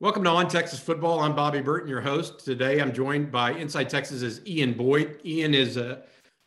[0.00, 1.20] Welcome to On Texas Football.
[1.20, 2.44] I'm Bobby Burton, your host.
[2.44, 5.20] Today I'm joined by Inside Texas's Ian Boyd.
[5.24, 6.02] Ian is a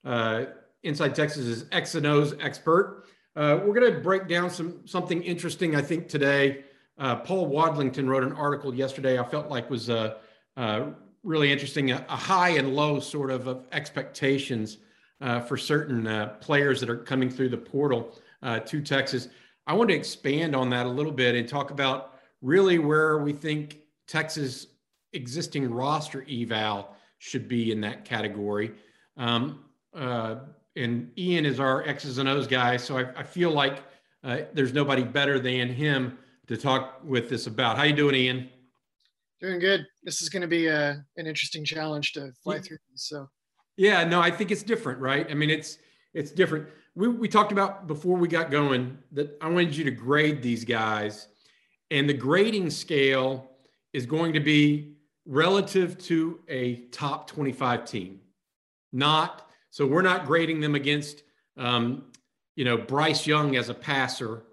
[0.06, 0.46] uh,
[0.84, 3.06] Inside Texas's X and O's expert.
[3.36, 5.76] Uh, we're going to break down some something interesting.
[5.76, 6.66] I think today,
[7.00, 9.18] uh, Paul Wadlington wrote an article yesterday.
[9.18, 10.16] I felt like was uh,
[10.58, 10.88] uh,
[11.24, 11.92] really interesting.
[11.92, 14.78] A, a, high and low sort of, of expectations
[15.22, 18.16] uh, for certain players that are coming through the portal
[18.66, 19.30] to Texas.
[19.66, 23.34] I want to expand on that a little bit and talk about really where we
[23.34, 24.68] think Texas
[25.14, 28.74] existing roster eval should be in that category.
[29.16, 29.64] Um,
[29.96, 30.38] uh,
[30.76, 33.84] and Ian is our X's and O's guy, so I, I feel like
[34.24, 36.18] uh, there's nobody better than him
[36.48, 37.78] to talk with this about.
[37.78, 38.50] How you doing, Ian?
[39.40, 39.86] Doing good.
[40.04, 42.62] This is going to be a, uh, an interesting challenge to fly yeah.
[42.62, 42.78] through.
[42.96, 43.30] So,
[43.78, 45.30] yeah, no, I think it's different, right?
[45.30, 45.78] I mean, it's
[46.14, 46.68] it's different.
[46.96, 50.64] We we talked about before we got going that I wanted you to grade these
[50.66, 51.28] guys,
[51.92, 53.52] and the grading scale
[53.94, 58.20] is going to be relative to a top 25 team,
[58.92, 61.24] not so we're not grading them against,
[61.58, 62.04] um,
[62.56, 64.44] you know, Bryce Young as a passer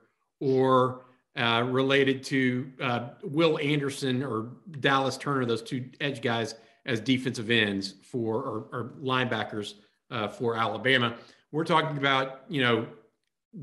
[0.41, 1.03] or
[1.37, 6.55] uh, related to uh, Will Anderson or Dallas Turner, those two edge guys
[6.87, 9.75] as defensive ends for or, or linebackers
[10.11, 11.15] uh, for Alabama.
[11.53, 12.87] We're talking about, you know,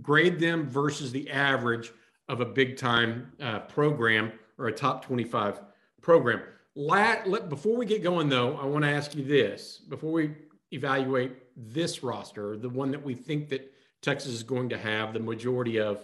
[0.01, 1.91] grade them versus the average
[2.27, 5.61] of a big time uh, program or a top 25
[6.01, 6.41] program.
[6.75, 10.35] Lat, let, before we get going, though, I want to ask you this before we
[10.71, 15.19] evaluate this roster, the one that we think that Texas is going to have the
[15.19, 16.03] majority of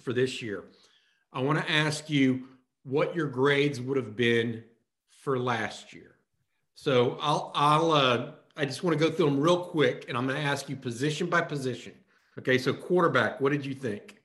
[0.00, 0.64] for this year.
[1.32, 2.48] I want to ask you
[2.82, 4.64] what your grades would have been
[5.08, 6.16] for last year.
[6.74, 10.26] So I'll I'll uh, I just want to go through them real quick, and I'm
[10.26, 11.94] going to ask you position by position.
[12.38, 14.16] Okay, so quarterback, what did you think?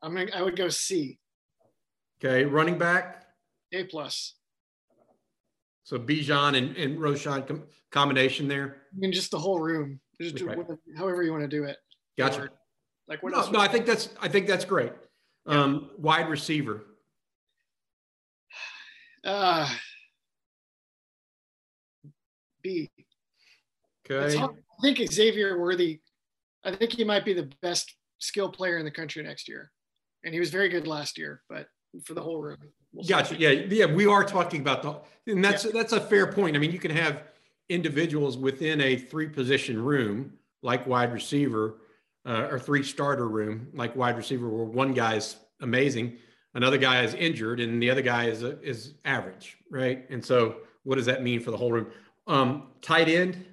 [0.00, 1.18] I mean, I would go C.
[2.24, 3.24] Okay, running back.
[3.72, 4.36] A plus.
[5.82, 8.82] So Bijan and, and Roschon com- combination there.
[8.94, 9.98] I mean, just the whole room.
[10.20, 11.76] Just do whatever, however you want to do it.
[12.16, 12.42] Gotcha.
[12.42, 12.50] Or,
[13.08, 13.50] like what no?
[13.50, 14.92] No, I think that's I think that's great.
[15.48, 15.60] Yeah.
[15.60, 16.84] Um, wide receiver.
[19.24, 19.68] Uh,
[22.62, 22.91] B.
[24.10, 24.38] Okay.
[24.38, 24.48] I
[24.80, 26.00] think Xavier Worthy.
[26.64, 29.70] I think he might be the best skill player in the country next year,
[30.24, 31.42] and he was very good last year.
[31.48, 31.66] But
[32.04, 32.58] for the whole room.
[32.92, 33.36] We'll gotcha.
[33.36, 33.86] Yeah, yeah.
[33.86, 35.70] We are talking about the, and that's yeah.
[35.72, 36.56] that's a fair point.
[36.56, 37.22] I mean, you can have
[37.68, 40.32] individuals within a three position room
[40.62, 41.76] like wide receiver
[42.26, 46.16] uh, or three starter room like wide receiver where one guy is amazing
[46.54, 50.56] another guy is injured and the other guy is uh, is average right and so
[50.84, 51.86] what does that mean for the whole room
[52.26, 53.44] um tight end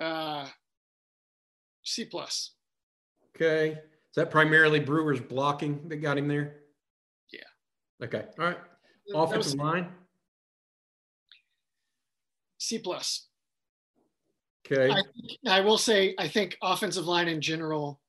[0.00, 0.46] uh
[1.82, 2.54] c plus
[3.34, 6.60] okay is that primarily brewers blocking that got him there
[7.32, 8.58] yeah okay all right
[9.14, 9.88] offensive was, line
[12.60, 13.26] C plus.
[14.70, 14.92] Okay.
[14.92, 15.02] I,
[15.58, 18.00] I will say I think offensive line in general,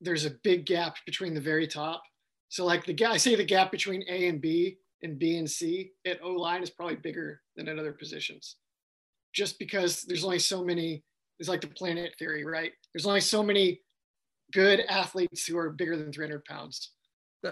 [0.00, 2.02] there's a big gap between the very top.
[2.48, 5.48] So like the gap I say the gap between A and B and B and
[5.48, 8.56] C at O line is probably bigger than at other positions,
[9.32, 11.04] just because there's only so many.
[11.38, 12.72] It's like the planet theory, right?
[12.92, 13.80] There's only so many
[14.52, 16.90] good athletes who are bigger than 300 pounds.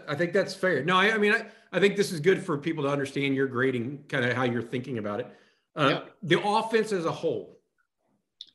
[0.06, 0.84] I think that's fair.
[0.84, 3.48] No, I, I mean, I, I think this is good for people to understand your
[3.48, 5.26] grading, kind of how you're thinking about it.
[5.74, 6.14] Uh, yep.
[6.22, 7.58] The offense as a whole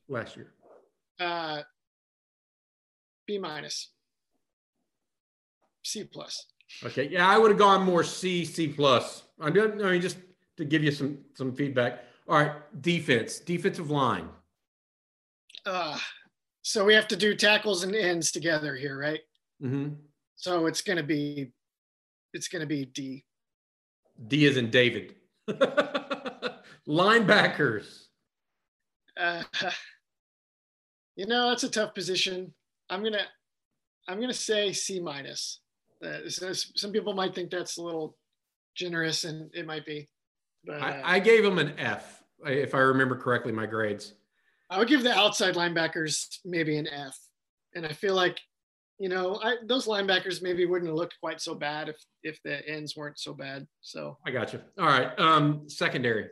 [0.07, 0.53] last year.
[1.19, 1.61] Uh,
[3.25, 3.89] B minus.
[5.83, 6.45] C plus.
[6.83, 7.09] Okay.
[7.09, 9.23] Yeah, I would have gone more C, C plus.
[9.39, 10.17] I'm doing, I mean, just
[10.57, 12.03] to give you some some feedback.
[12.27, 14.29] All right, defense, defensive line.
[15.65, 15.97] Uh,
[16.61, 19.21] so we have to do tackles and ends together here, right?
[19.63, 19.93] Mm-hmm.
[20.35, 21.51] So it's gonna be,
[22.33, 23.23] it's gonna be D.
[24.27, 25.15] D is in David.
[26.87, 28.05] Linebackers.
[29.19, 29.43] Uh,
[31.15, 32.53] you know, that's a tough position.
[32.89, 33.25] I'm gonna,
[34.07, 35.61] I'm gonna say C minus.
[36.03, 38.17] Uh, some people might think that's a little
[38.75, 40.09] generous, and it might be.
[40.65, 44.13] But, uh, I, I gave him an F, if I remember correctly, my grades.
[44.69, 47.17] I would give the outside linebackers maybe an F,
[47.75, 48.39] and I feel like
[48.99, 52.67] you know, I, those linebackers maybe wouldn't have looked quite so bad if if the
[52.67, 53.67] ends weren't so bad.
[53.81, 54.61] So I got you.
[54.79, 56.29] All right, um, secondary.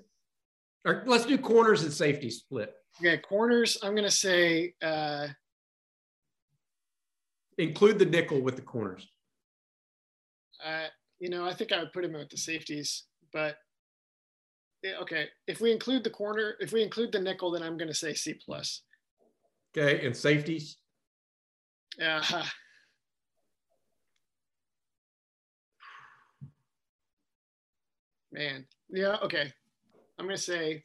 [0.86, 2.74] Or let's do corners and safety split.
[3.00, 3.78] Okay, corners.
[3.84, 5.28] I'm gonna say uh,
[7.58, 9.08] include the nickel with the corners.
[10.64, 10.88] Uh,
[11.20, 13.04] you know, I think I would put him with the safeties,
[13.34, 13.58] but
[15.02, 15.28] okay.
[15.48, 18.34] If we include the corner, if we include the nickel, then I'm gonna say C
[18.34, 18.82] plus.
[19.76, 20.78] Okay, and safeties.
[21.98, 22.24] Yeah.
[22.32, 22.46] Uh,
[28.32, 29.18] man, yeah.
[29.24, 29.54] Okay,
[30.20, 30.84] I'm gonna say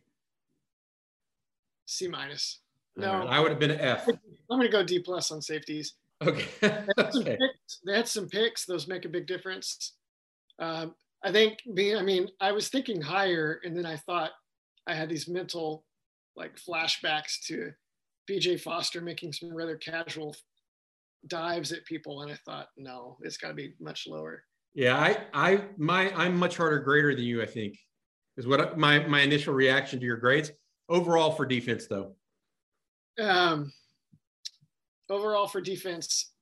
[1.87, 2.61] C minus.
[2.97, 3.29] No, right.
[3.29, 4.09] I would have been an F.
[4.09, 4.19] I'm
[4.49, 5.95] gonna go D plus on safeties.
[6.23, 6.49] Okay.
[6.99, 7.39] okay.
[7.87, 9.93] They had some picks; those make a big difference.
[10.59, 14.31] Um, I think being, I mean, I was thinking higher, and then I thought
[14.87, 15.85] I had these mental
[16.37, 17.73] like flashbacks to
[18.31, 20.37] BJ Foster making some rather casual
[21.27, 24.45] dives at people, and I thought, no, it's got to be much lower.
[24.75, 27.43] Yeah, I, I, my, I'm much harder grader than you.
[27.43, 27.77] I think
[28.37, 30.53] is what my my initial reaction to your grades.
[30.89, 32.15] Overall for defense, though.
[33.21, 33.73] Um,
[35.11, 36.33] overall for defense,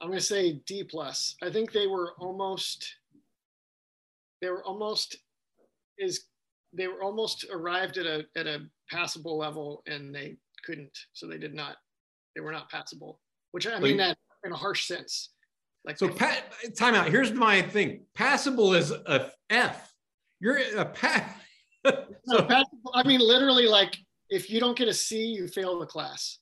[0.00, 1.36] I'm going to say D plus.
[1.42, 2.94] I think they were almost,
[4.40, 5.16] they were almost
[5.98, 6.26] is
[6.74, 11.38] they were almost arrived at a at a passable level and they couldn't, so they
[11.38, 11.76] did not,
[12.34, 13.20] they were not passable.
[13.52, 15.30] Which I mean that in a harsh sense.
[15.84, 16.42] Like so, pa-
[16.76, 17.08] time out.
[17.08, 18.00] Here's my thing.
[18.14, 19.94] Passable is a F.
[20.40, 21.30] You're a pass.
[21.86, 23.96] so, passable, I mean, literally, like
[24.28, 26.38] if you don't get a C, you fail the class.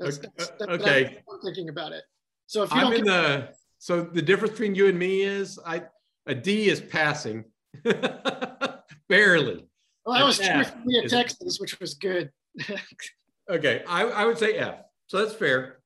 [0.00, 1.22] That's, that's, that's okay.
[1.30, 2.02] I'm thinking about it.
[2.54, 3.48] So if you I'm don't in the
[3.80, 5.82] so the difference between you and me is I
[6.26, 7.44] a D is passing,
[9.08, 9.66] barely.
[10.06, 10.38] Well, that was
[10.84, 12.30] me at Texas, which was good.
[13.50, 14.76] okay, I, I would say F.
[15.08, 15.80] So that's fair.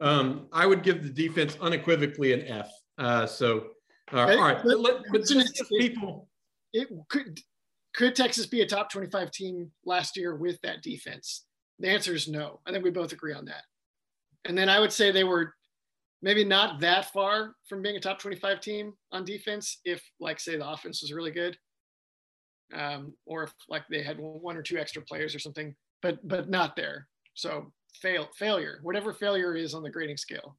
[0.00, 2.72] Um, I would give the defense unequivocally an F.
[2.96, 3.66] Uh, so
[4.10, 6.30] uh, all right, but, but, but just people.
[6.72, 7.38] It could
[7.94, 11.44] could Texas be a top 25 team last year with that defense?
[11.78, 12.60] The answer is no.
[12.66, 13.64] I think we both agree on that.
[14.46, 15.52] And then I would say they were
[16.22, 20.56] maybe not that far from being a top 25 team on defense if, like, say,
[20.56, 21.56] the offense was really good,
[22.74, 26.48] um, or if like they had one or two extra players or something, but but
[26.48, 27.06] not there.
[27.34, 30.56] So fail failure, whatever failure is on the grading scale.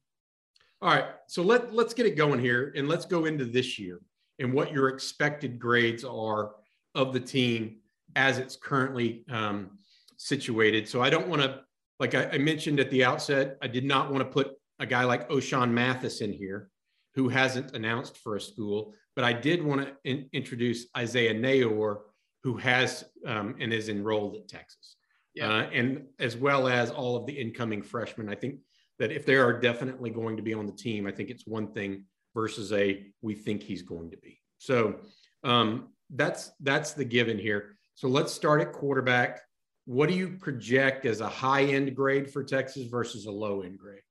[0.80, 4.00] All right, so let let's get it going here, and let's go into this year
[4.38, 6.52] and what your expected grades are
[6.94, 7.76] of the team
[8.16, 9.70] as it's currently um,
[10.16, 10.88] situated.
[10.88, 11.60] So I don't want to,
[12.00, 15.04] like I, I, mentioned at the outset, I did not want to put a guy
[15.04, 16.70] like Ochaun Mathis in here
[17.14, 21.98] who hasn't announced for a school, but I did want to in, introduce Isaiah Neyor,
[22.44, 24.96] who has um, and is enrolled at Texas.
[25.34, 25.52] Yeah.
[25.52, 28.28] Uh, and as well as all of the incoming freshmen.
[28.28, 28.60] I think
[28.98, 31.72] that if they are definitely going to be on the team, I think it's one
[31.72, 32.04] thing
[32.34, 34.40] versus a we think he's going to be.
[34.58, 34.96] So
[35.44, 37.76] um, that's that's the given here.
[37.94, 39.40] So let's start at quarterback.
[39.86, 43.78] What do you project as a high end grade for Texas versus a low end
[43.78, 44.02] grade?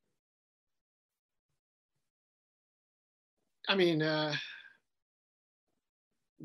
[3.68, 4.34] I mean, uh,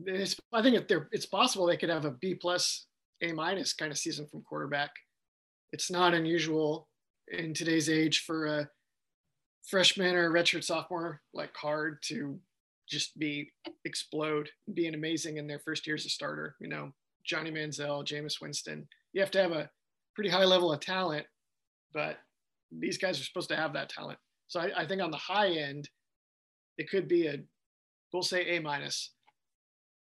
[0.06, 2.86] it's, I think if they're, it's possible they could have a B plus,
[3.22, 4.90] A minus kind of season from quarterback.
[5.72, 6.88] It's not unusual
[7.28, 8.68] in today's age for a
[9.66, 12.38] freshman or redshirt sophomore like Card to
[12.88, 13.50] just be
[13.84, 16.56] explode, being amazing in their first year as a starter.
[16.60, 16.92] You know,
[17.24, 18.86] Johnny Manziel, Jameis Winston.
[19.12, 19.70] You have to have a
[20.14, 21.26] pretty high level of talent,
[21.94, 22.18] but
[22.70, 24.18] these guys are supposed to have that talent.
[24.48, 25.88] So I, I think on the high end,
[26.78, 27.38] it could be a,
[28.12, 29.10] we'll say A minus.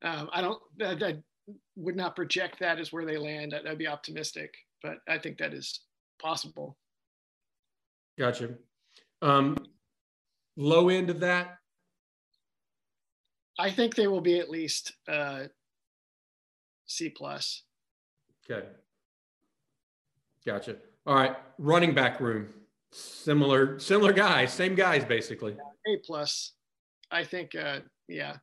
[0.04, 1.18] Um, I don't, I, I,
[1.76, 3.54] would not project that as where they land.
[3.56, 5.82] I'd, I'd be optimistic, but I think that is
[6.22, 6.78] possible.
[8.18, 8.52] Gotcha.
[9.22, 9.58] Um,
[10.58, 11.58] low end of that,
[13.58, 15.44] I think they will be at least uh,
[16.86, 17.64] C plus.
[18.50, 18.68] Okay.
[20.46, 20.78] Gotcha.
[21.06, 21.36] All right.
[21.58, 22.48] Running back room.
[22.92, 25.54] Similar, similar guys, same guys basically.
[25.54, 26.54] A plus.
[27.12, 28.38] I think, uh, yeah.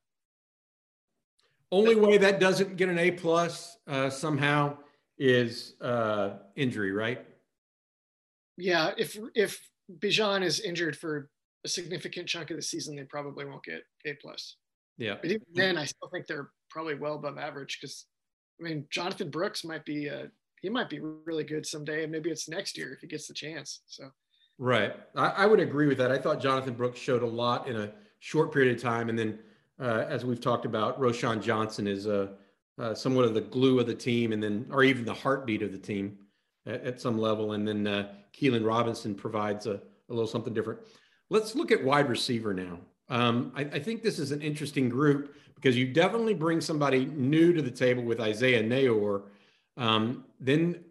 [1.72, 4.78] Only way that doesn't get an A plus uh, somehow
[5.18, 7.26] is uh, injury, right?
[8.56, 8.92] Yeah.
[8.96, 9.60] If if
[9.98, 11.28] Bijan is injured for
[11.64, 14.56] a significant chunk of the season, they probably won't get A plus.
[14.96, 15.16] Yeah.
[15.20, 18.06] But even then, I still think they're probably well above average because,
[18.60, 20.26] I mean, Jonathan Brooks might be, uh,
[20.62, 22.04] he might be really good someday.
[22.04, 23.82] And maybe it's next year if he gets the chance.
[23.86, 24.08] So,
[24.58, 24.94] right.
[25.16, 26.12] I, I would agree with that.
[26.12, 27.92] I thought Jonathan Brooks showed a lot in a
[28.26, 29.08] short period of time.
[29.08, 29.38] And then,
[29.78, 32.30] uh, as we've talked about, Roschon Johnson is uh,
[32.76, 35.70] uh, somewhat of the glue of the team and then, or even the heartbeat of
[35.70, 36.18] the team.
[36.66, 40.80] at, at some level, and then uh, Keilan Robinson provides a, a little something different.
[41.30, 42.80] Let's look at wide receiver now.
[43.08, 47.52] Um, I, I, think this is an interesting group because you definitely bring somebody new
[47.52, 49.22] to the table with Isaiah Neyor.
[49.76, 50.82] Um, then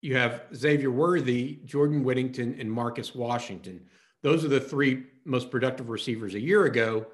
[0.00, 3.84] you have Xavier Worthy, Jordan Whittington, and Marcus Washington.
[4.22, 7.06] Those are the three most productive receivers a year ago.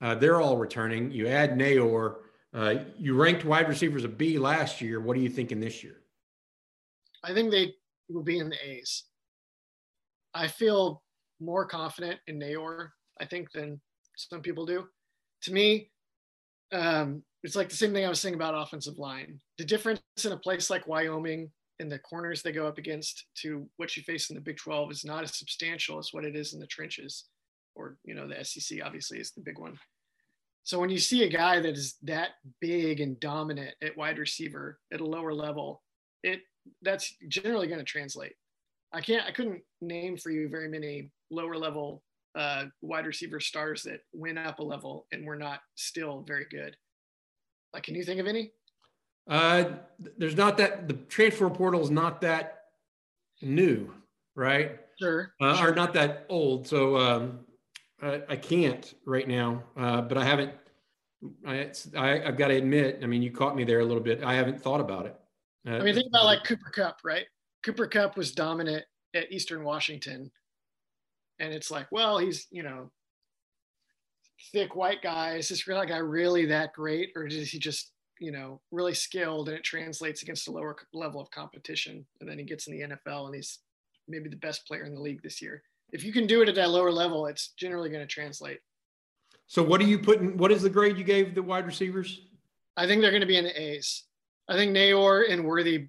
[0.00, 1.10] Uh, they're all returning.
[1.10, 2.16] You add Neyor.
[2.54, 5.00] Uh, you ranked wide receivers a B last year.
[5.00, 6.02] What are you thinking this year?
[7.24, 7.74] I think they
[8.08, 9.04] will be in the A's.
[10.34, 11.02] I feel
[11.40, 12.88] more confident in Neyor,
[13.20, 13.80] I think, than
[14.16, 14.86] some people do.
[15.42, 15.90] To me,
[16.72, 19.40] um, it's like the same thing I was saying about offensive line.
[19.58, 21.50] The difference in a place like Wyoming
[21.80, 24.92] and the corners they go up against to what you face in the Big 12
[24.92, 27.24] is not as substantial as what it is in the trenches,
[27.74, 29.78] or you know the SEC obviously is the big one.
[30.64, 34.78] So when you see a guy that is that big and dominant at wide receiver
[34.92, 35.82] at a lower level,
[36.22, 36.40] it
[36.82, 38.34] that's generally going to translate.
[38.92, 42.02] I can't I couldn't name for you very many lower level
[42.34, 46.76] uh, wide receiver stars that went up a level and were not still very good.
[47.74, 48.52] Like, can you think of any?
[49.28, 49.64] Uh,
[50.18, 52.64] there's not that the transfer portal is not that
[53.40, 53.92] new,
[54.34, 54.78] right?
[55.00, 55.32] Sure.
[55.40, 55.72] Uh, sure.
[55.72, 56.66] Or not that old.
[56.66, 57.40] So um,
[58.02, 60.52] I, I can't right now, uh, but I haven't.
[61.46, 62.98] I, I have got to admit.
[63.02, 64.24] I mean, you caught me there a little bit.
[64.24, 65.16] I haven't thought about it.
[65.66, 67.26] Uh, I mean, think about like Cooper Kupp, right?
[67.64, 70.30] Cooper Kupp was dominant at Eastern Washington,
[71.38, 72.90] and it's like, well, he's you know
[74.52, 75.36] thick white guy.
[75.36, 77.92] Is this guy really that great, or is he just
[78.22, 82.06] you know, really skilled and it translates against a lower level of competition.
[82.20, 83.58] And then he gets in the NFL and he's
[84.06, 85.64] maybe the best player in the league this year.
[85.92, 88.58] If you can do it at that lower level, it's generally going to translate.
[89.46, 90.36] So what are you putting?
[90.38, 92.22] What is the grade you gave the wide receivers?
[92.76, 94.04] I think they're going to be in the A's.
[94.48, 95.88] I think Neyor and Worthy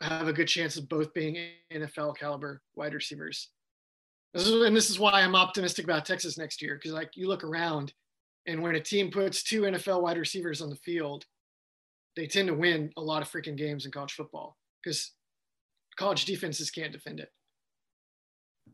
[0.00, 1.36] have a good chance of both being
[1.72, 3.50] NFL caliber wide receivers.
[4.34, 7.28] This is, and this is why I'm optimistic about Texas next year because like you
[7.28, 7.94] look around
[8.46, 11.24] and when a team puts two NFL wide receivers on the field,
[12.16, 15.12] they tend to win a lot of freaking games in college football because
[15.96, 17.30] college defenses can't defend it.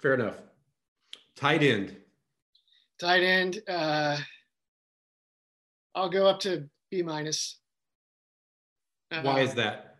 [0.01, 0.37] Fair enough.
[1.37, 1.97] Tight end.
[3.01, 3.61] Tight end.
[3.69, 4.19] Uh,
[5.95, 7.59] I'll go up to B minus.
[9.11, 9.97] Uh, Why is that?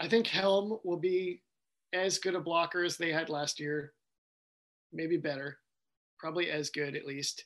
[0.00, 1.42] I think Helm will be
[1.92, 3.92] as good a blocker as they had last year,
[4.92, 5.58] maybe better,
[6.18, 7.44] probably as good at least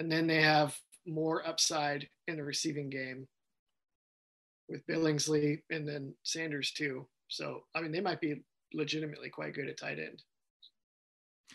[0.00, 3.28] and then they have more upside in the receiving game
[4.68, 7.06] with Billingsley and then Sanders too.
[7.28, 10.22] So I mean, they might be legitimately quite good at tight end.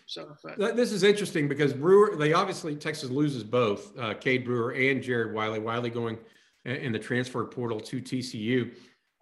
[0.05, 4.71] So uh, this is interesting because Brewer, they obviously Texas loses both uh, Cade Brewer
[4.73, 5.59] and Jared Wiley.
[5.59, 6.17] Wiley going
[6.65, 8.73] in the transfer portal to TCU.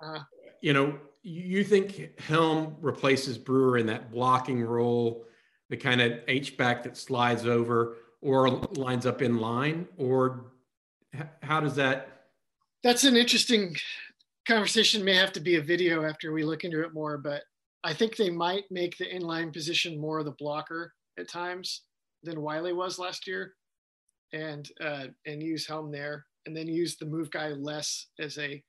[0.02, 0.20] Uh,
[0.62, 5.26] you know, you think Helm replaces Brewer in that blocking role,
[5.70, 10.54] the kind of H back that slides over or lines up in line or
[11.42, 12.28] how does that
[12.84, 13.76] that's an interesting
[14.48, 17.44] conversation may have to be a video after we look into it more but
[17.84, 21.84] i think they might make the inline position more of the blocker at times
[22.24, 23.54] than wiley was last year
[24.34, 28.64] and uh, and use helm there and then use the move guy less as a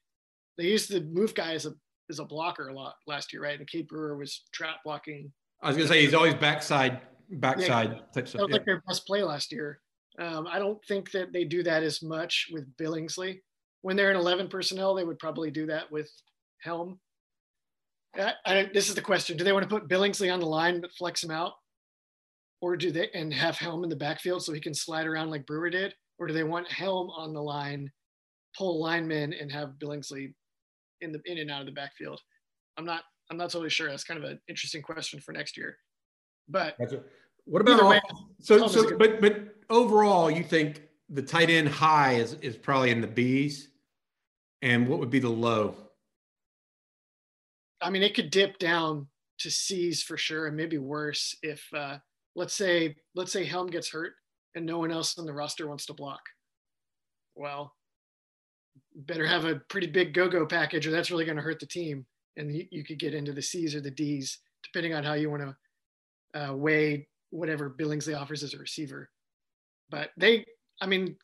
[0.59, 1.73] they used the move guy as a
[2.11, 5.69] as a blocker a lot last year right and Cade Brewer was trap blocking i
[5.69, 8.39] was going to say he's always backside backside yeah, type stuff.
[8.39, 8.57] That was yeah.
[8.57, 9.81] like their best play last year.
[10.19, 13.41] Um, I don't think that they do that as much with Billingsley.
[13.83, 16.11] When they're in 11 personnel, they would probably do that with
[16.63, 16.99] Helm.
[18.17, 20.81] I, I, this is the question: Do they want to put Billingsley on the line
[20.81, 21.53] but flex him out,
[22.61, 25.47] or do they and have Helm in the backfield so he can slide around like
[25.47, 27.91] Brewer did, or do they want Helm on the line,
[28.57, 30.33] pull linemen, and have Billingsley
[31.01, 32.21] in the in and out of the backfield?
[32.77, 33.89] I'm not I'm not totally sure.
[33.89, 35.77] That's kind of an interesting question for next year.
[36.49, 36.77] But
[37.45, 38.01] what about all, way,
[38.41, 43.01] so so but but overall you think the tight end high is is probably in
[43.01, 43.69] the B's
[44.63, 45.77] and what would be the low?
[47.85, 49.07] I mean it could dip down
[49.41, 51.99] to C's for sure and maybe worse if uh
[52.35, 54.15] let's say let's say Helm gets hurt
[54.55, 56.23] and no one else on the roster wants to block.
[57.35, 57.75] Well,
[58.95, 62.07] better have a pretty big go-go package or that's really going to hurt the team
[62.37, 65.31] and you, you could get into the C's or the D's depending on how you
[65.31, 69.11] want to uh, weigh whatever Billingsley offers as a receiver.
[69.91, 70.45] But they,
[70.81, 71.17] I mean,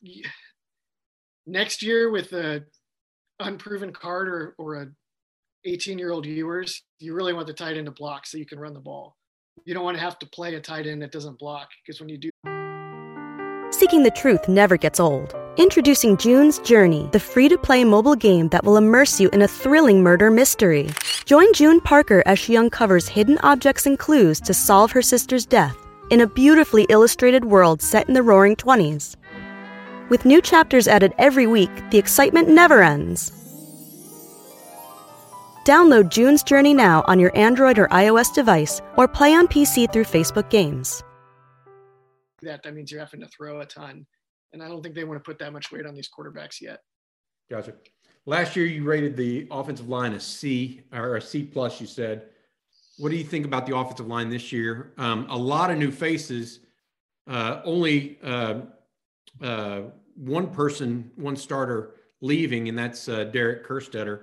[1.47, 2.65] next year with a
[3.39, 4.89] unproven card or, or a
[5.65, 8.59] 18 year old Ewers, you really want the tight end to block so you can
[8.59, 9.17] run the ball.
[9.65, 12.09] You don't want to have to play a tight end that doesn't block because when
[12.09, 12.31] you do.
[13.73, 15.35] Seeking the truth never gets old.
[15.57, 19.49] Introducing June's Journey, the free to play mobile game that will immerse you in a
[19.49, 20.89] thrilling murder mystery.
[21.25, 25.77] Join June Parker as she uncovers hidden objects and clues to solve her sister's death
[26.11, 29.17] in a beautifully illustrated world set in the roaring 20s.
[30.09, 33.40] With new chapters added every week, the excitement never ends.
[35.65, 40.05] Download June's Journey now on your Android or iOS device or play on PC through
[40.05, 41.03] Facebook Games.
[42.43, 44.07] That that means you're having to throw a ton,
[44.53, 46.81] and I don't think they want to put that much weight on these quarterbacks yet.
[47.51, 47.75] Gotcha.
[48.25, 51.81] Last year, you rated the offensive line a C or a C plus.
[51.81, 52.27] You said.
[52.97, 54.93] What do you think about the offensive line this year?
[54.99, 56.61] Um, a lot of new faces.
[57.27, 58.61] Uh, only uh,
[59.41, 59.83] uh,
[60.17, 64.21] one person, one starter leaving, and that's uh, Derek Kerstetter.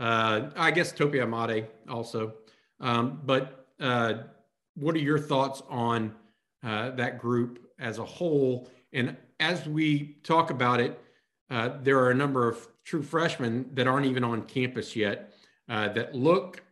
[0.00, 2.34] Uh, I guess Tope Imade also.
[2.80, 4.14] Um, but uh,
[4.74, 6.14] what are your thoughts on
[6.64, 8.70] uh, that group as a whole?
[8.94, 10.98] And as we talk about it,
[11.50, 15.34] uh, there are a number of true freshmen that aren't even on campus yet
[15.68, 16.62] uh, that look,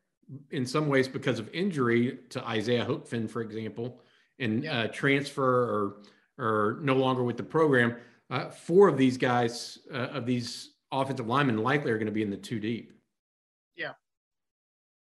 [0.50, 4.00] in some ways, because of injury to Isaiah Hookfin, for example,
[4.38, 5.96] and uh, transfer or
[6.38, 7.96] or no longer with the program.
[8.30, 12.22] Uh, four of these guys, uh, of these offensive linemen, likely are going to be
[12.22, 12.92] in the two deep.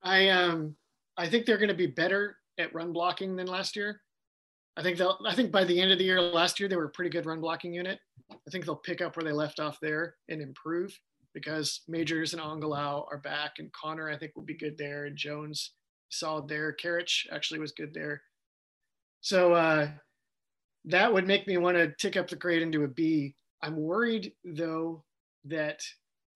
[0.04, 0.76] I um
[1.18, 4.02] I think they're going to be better at run blocking than last year.
[4.76, 5.20] I think they'll.
[5.26, 7.26] I think by the end of the year last year they were a pretty good
[7.26, 8.00] run blocking unit.
[8.32, 10.98] I think they'll pick up where they left off there and improve
[11.34, 15.16] because Majors and Angilau are back and Conner I think will be good there and
[15.16, 15.74] Jones
[16.10, 16.76] solid there.
[16.82, 18.22] Karic actually was good there.
[19.22, 19.90] So uh,
[20.86, 23.36] that would make me want to tick up the grade into a B.
[23.62, 25.04] I'm worried though
[25.46, 25.82] that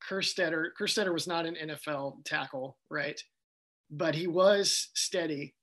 [0.08, 3.20] Kerstetter Kerstetter was not an NFL tackle, right?
[3.90, 5.56] But he was steady,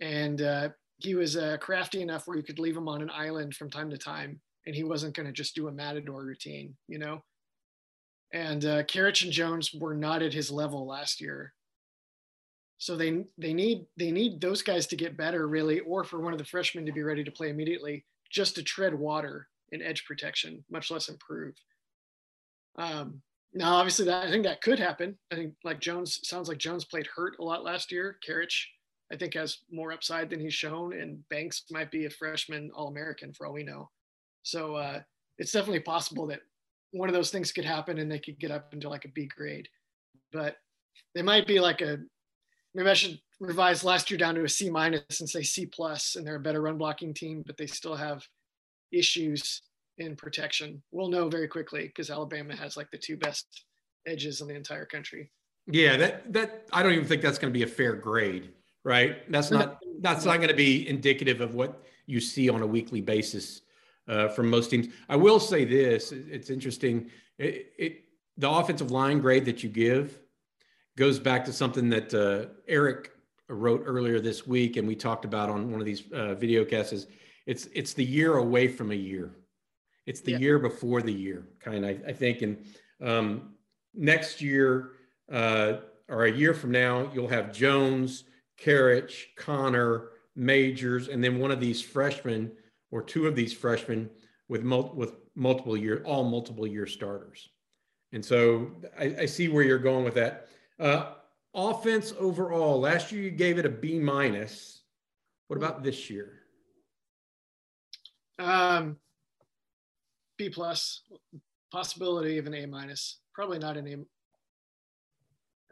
[0.00, 3.54] and uh, he was uh, crafty enough where you could leave him on an island
[3.54, 6.98] from time to time, and he wasn't going to just do a matador routine, you
[6.98, 7.22] know.
[8.32, 11.52] And uh, and Jones were not at his level last year,
[12.78, 16.32] so they they need they need those guys to get better, really, or for one
[16.32, 20.04] of the freshmen to be ready to play immediately, just to tread water in edge
[20.04, 21.54] protection, much less improve.
[22.76, 23.22] Um,
[23.54, 25.18] now, obviously, that I think that could happen.
[25.30, 28.18] I think like Jones sounds like Jones played hurt a lot last year.
[28.26, 28.52] Karic,
[29.12, 32.88] I think, has more upside than he's shown, and Banks might be a freshman All
[32.88, 33.90] American for all we know.
[34.42, 35.00] So uh,
[35.38, 36.40] it's definitely possible that
[36.92, 39.26] one of those things could happen, and they could get up into like a B
[39.26, 39.68] grade.
[40.32, 40.56] But
[41.14, 41.98] they might be like a
[42.74, 46.16] maybe I should revise last year down to a C minus and say C plus,
[46.16, 48.26] and they're a better run blocking team, but they still have
[48.92, 49.60] issues
[50.02, 50.82] in protection.
[50.90, 53.64] We'll know very quickly because Alabama has like the two best
[54.06, 55.30] edges in the entire country.
[55.66, 58.50] Yeah, that that I don't even think that's going to be a fair grade,
[58.84, 59.30] right?
[59.30, 63.00] That's not that's not going to be indicative of what you see on a weekly
[63.00, 63.62] basis
[64.08, 64.88] uh, from most teams.
[65.08, 67.10] I will say this: it's interesting.
[67.38, 68.04] It, it
[68.36, 70.18] the offensive line grade that you give
[70.96, 73.12] goes back to something that uh, Eric
[73.48, 76.92] wrote earlier this week, and we talked about on one of these uh, video casts.
[76.92, 77.06] Is
[77.46, 79.36] it's it's the year away from a year.
[80.06, 80.38] It's the Yeah.
[80.38, 81.90] year before the year, kind of.
[82.04, 82.64] I, I think, and
[83.00, 83.54] um,
[83.94, 84.92] next year
[85.30, 88.24] uh, or a year from now, you'll have Jones,
[88.58, 92.52] Karic, Conner, Majors, and then one of these freshmen
[92.90, 94.10] or two of these freshmen
[94.48, 97.48] with mul- with multiple year, all multiple year starters.
[98.12, 100.48] And so I, I see where you're going with that.
[100.78, 101.14] Uh,
[101.54, 104.82] offense overall, last year you gave it a B minus.
[105.48, 106.40] What about this year?
[108.38, 108.96] Um,
[110.38, 111.02] B plus,
[111.70, 113.18] possibility of an A minus.
[113.34, 113.96] Probably not an A.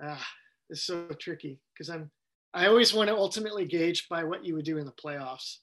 [0.03, 0.27] Ah,
[0.69, 2.11] it's so tricky because I'm.
[2.53, 5.59] I always want to ultimately gauge by what you would do in the playoffs,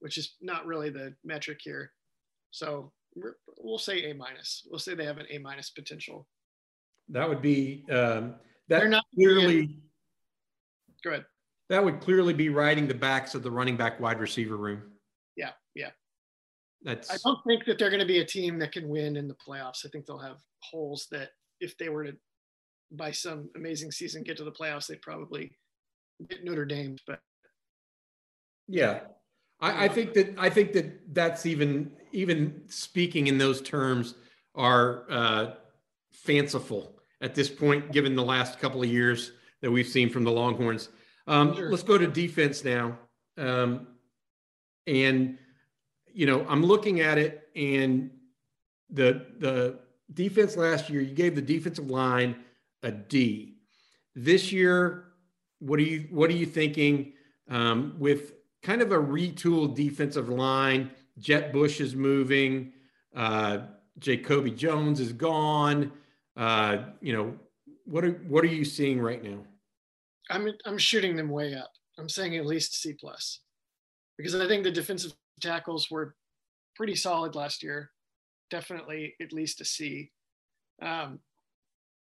[0.00, 1.90] which is not really the metric here.
[2.50, 2.92] So
[3.58, 4.66] we'll say A minus.
[4.68, 6.26] We'll say they have an A minus potential.
[7.08, 8.34] That would be um,
[8.68, 9.78] that They're not- clearly
[11.02, 11.24] Go ahead.
[11.70, 14.82] that would clearly be riding the backs of the running back wide receiver room.
[16.82, 19.28] That's I don't think that they're going to be a team that can win in
[19.28, 19.84] the playoffs.
[19.84, 22.16] I think they'll have holes that if they were to,
[22.92, 25.56] by some amazing season, get to the playoffs, they'd probably
[26.28, 26.96] get Notre Dame.
[27.06, 27.20] But
[28.68, 29.00] Yeah,
[29.60, 34.14] I, I think that I think that that's even even speaking in those terms
[34.54, 35.50] are uh,
[36.12, 40.30] fanciful at this point, given the last couple of years that we've seen from the
[40.30, 40.90] Longhorns.
[41.26, 41.70] Um, Sure.
[41.70, 42.98] Let's go to defense now,
[43.36, 43.88] um,
[44.86, 45.38] and
[46.18, 48.10] you know I'm looking at it, and
[48.90, 49.78] the the
[50.12, 52.34] defense last year you gave the defensive line
[52.82, 53.58] a D.
[54.16, 55.12] This year,
[55.60, 57.12] what are you what are you thinking
[57.48, 58.32] um, with
[58.64, 60.90] kind of a retooled defensive line?
[61.20, 62.72] Jett Bush is moving.
[63.14, 63.58] Uh,
[64.00, 65.92] Jacoby Jones is gone.
[66.36, 67.36] Uh, you know,
[67.84, 69.38] what are what are you seeing right now?
[70.30, 71.70] I'm I'm shooting them way up.
[71.96, 73.38] I'm saying at least C plus,
[74.16, 76.14] because I think the defensive tackles were
[76.76, 77.90] pretty solid last year.
[78.50, 80.10] Definitely at least a C.
[80.80, 81.20] Um,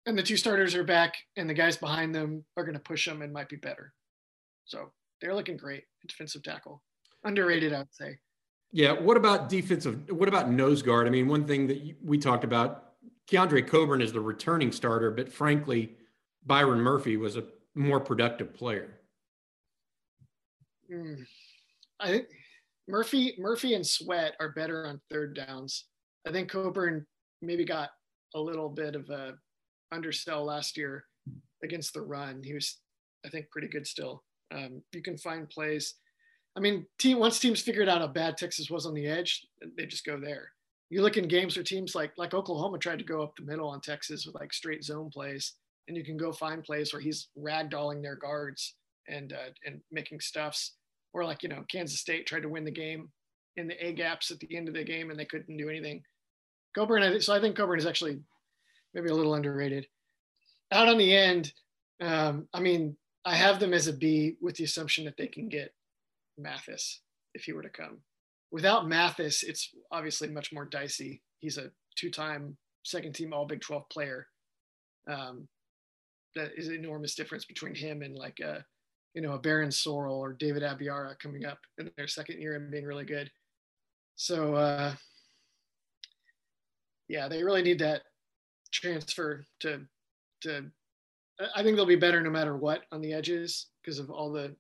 [0.07, 3.07] and the two starters are back, and the guys behind them are going to push
[3.07, 3.93] them and might be better.
[4.65, 6.83] So they're looking great defensive tackle.
[7.25, 8.19] Underrated, I would say.
[8.73, 8.93] Yeah.
[8.93, 10.11] What about defensive?
[10.11, 11.07] What about nose guard?
[11.07, 12.93] I mean, one thing that we talked about,
[13.29, 15.97] Keondre Coburn is the returning starter, but frankly,
[16.45, 19.01] Byron Murphy was a more productive player.
[20.93, 21.27] Mm.
[21.99, 22.27] I think
[22.89, 25.87] Murphy, Murphy and Sweat are better on third downs.
[26.27, 27.07] I think Coburn
[27.43, 27.91] maybe got
[28.35, 29.35] a little bit of a
[29.93, 31.05] undersell last year
[31.63, 32.43] against the run.
[32.43, 32.79] He was,
[33.25, 34.23] I think, pretty good still.
[34.55, 35.95] Um, you can find plays.
[36.57, 39.47] I mean, team once teams figured out how bad Texas was on the edge,
[39.77, 40.51] they just go there.
[40.89, 43.69] You look in games where teams like like Oklahoma tried to go up the middle
[43.69, 45.55] on Texas with like straight zone plays,
[45.89, 48.77] and you can go find plays where he's ragdolling their guards
[49.09, 50.77] and uh, and making stuffs.
[51.17, 53.09] Or like you know, Kansas State tried to win the game
[53.57, 56.03] in the A gaps at the end of the game, and they couldn't do anything.
[56.77, 58.19] Coburn, so I think Coburn is actually
[58.93, 59.87] maybe a little underrated.
[60.73, 61.55] Out on the end,
[62.03, 65.49] um, I mean, I have them as a B with the assumption that they can
[65.49, 65.73] get
[66.37, 67.01] Mathis
[67.33, 68.01] if he were to come.
[68.53, 71.23] Without Mathis, it's obviously much more dicey.
[71.39, 74.27] He's a two-time second-team All Big 12 player.
[75.11, 75.49] Um,
[76.35, 78.67] that is an enormous difference between him and like a,
[79.17, 82.71] you know, a Barryn Sorrell or David Abiara coming up in their second year and
[82.71, 83.31] being really good.
[84.15, 84.93] So, uh,
[87.09, 88.03] yeah, they really need that
[88.73, 89.81] transfer to
[90.43, 90.67] to
[91.55, 94.55] I think they'll be better no matter what on the edges because of all the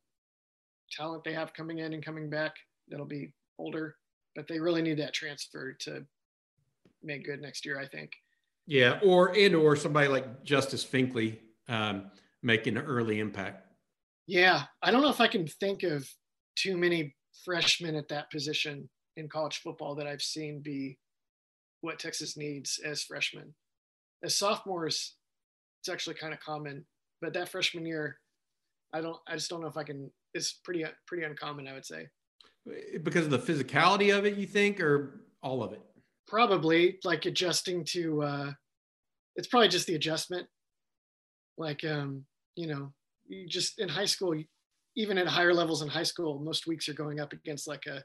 [0.91, 2.55] talent they have coming in and coming back
[2.89, 3.97] that'll be older.
[4.35, 6.07] But they really need that transfer to
[7.03, 8.13] make good next year, I think.
[8.67, 11.39] Yeah, or and or somebody like Justice Finkley
[11.69, 12.11] um,
[12.43, 13.66] making an early impact.
[14.27, 16.09] Yeah, I don't know if I can think of
[16.57, 20.99] too many freshmen at that position in college football that I've seen be
[21.81, 23.55] what Texas needs as freshmen.
[24.25, 25.15] As sophomores,
[25.81, 26.85] it's actually kind of common.
[27.21, 28.19] But that freshman year,
[28.93, 29.17] I don't.
[29.29, 30.11] I just don't know if I can.
[30.35, 32.09] It's pretty pretty uncommon, I would say.
[33.03, 35.81] Because of the physicality of it, you think, or all of it?
[36.27, 38.23] Probably like adjusting to.
[38.23, 38.53] uh
[39.37, 40.47] It's probably just the adjustment.
[41.59, 42.93] Like, um, you know,
[43.29, 44.35] you just in high school,
[44.97, 48.03] even at higher levels in high school, most weeks you're going up against like a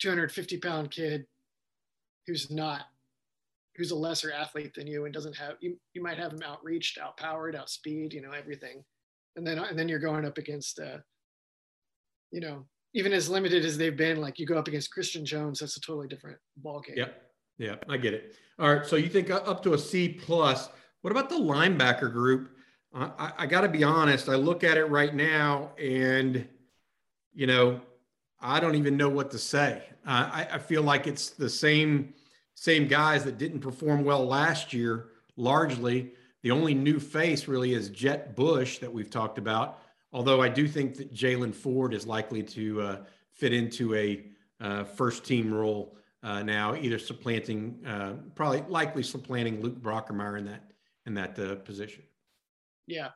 [0.00, 1.26] 250 pound kid
[2.26, 2.82] who's not
[3.76, 6.98] who's a lesser athlete than you and doesn't have you, you might have him outreached
[6.98, 8.84] outpowered outspeed you know everything.
[9.36, 10.98] And then and then you're going up against uh
[12.30, 15.60] you know even as limited as they've been like you go up against christian jones
[15.60, 17.22] that's a totally different ball game yep.
[17.58, 18.34] Yeah i get it.
[18.58, 18.84] All right.
[18.84, 20.68] So you think up to a c plus
[21.02, 22.50] what about the linebacker group
[22.94, 26.46] i, I got to be honest i look at it right now and
[27.34, 27.80] you know
[28.40, 32.14] i don't even know what to say uh, I, I feel like it's the same
[32.60, 36.10] same guys that didn't perform well last year, largely.
[36.42, 39.80] The only new face really is Jett Bush that we've talked about.
[40.12, 42.96] Although I do think that Jaylan Ford is likely to uh,
[43.30, 44.24] fit into a
[44.60, 50.46] uh, first team role uh, now, either supplanting, uh, probably likely supplanting Luke Brockermeyer in
[50.46, 50.72] that
[51.06, 52.02] in that uh, position.
[52.88, 53.10] Yeah,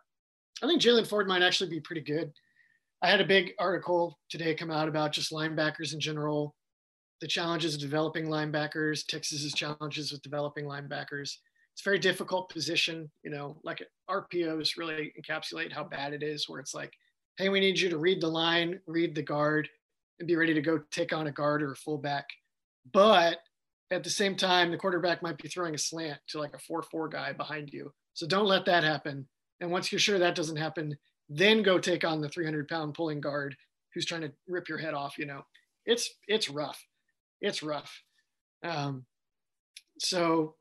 [0.63, 2.31] I think Jaylan Ford might actually be pretty good.
[3.03, 6.55] I had a big article today come out about just linebackers in general
[7.23, 11.37] the challenges of developing linebackers, Texas's challenges with developing linebackers.
[11.73, 13.81] It's a very difficult position, you know, like
[14.11, 16.93] RPOs really encapsulate how bad it is, where it's like,
[17.39, 19.69] hey, we need you to read the line, read the guard,
[20.19, 22.27] and be ready to go take on a guard or a fullback.
[22.93, 23.39] But
[23.93, 26.83] at the same time, the quarterback might be throwing a slant to like a 4
[26.83, 27.93] 4 guy behind you.
[28.15, 29.29] So don't let that happen.
[29.63, 30.95] And once you're sure that doesn't happen,
[31.31, 33.57] then go take on the 300 pound pulling guard
[33.95, 35.17] who's trying to rip your head off.
[35.17, 35.41] You know,
[35.87, 36.85] it's it's rough
[37.43, 38.03] it's rough.
[38.65, 39.05] Um,
[39.99, 40.55] so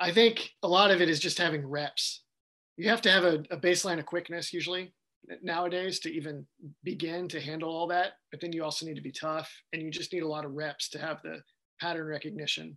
[0.00, 2.22] I think a lot of it is just having reps.
[2.76, 4.92] You have to have a, a, baseline of quickness usually
[5.42, 6.44] nowadays to even
[6.82, 8.12] begin to handle all that.
[8.32, 10.54] But then you also need to be tough and you just need a lot of
[10.54, 11.42] reps to have the
[11.80, 12.76] pattern recognition.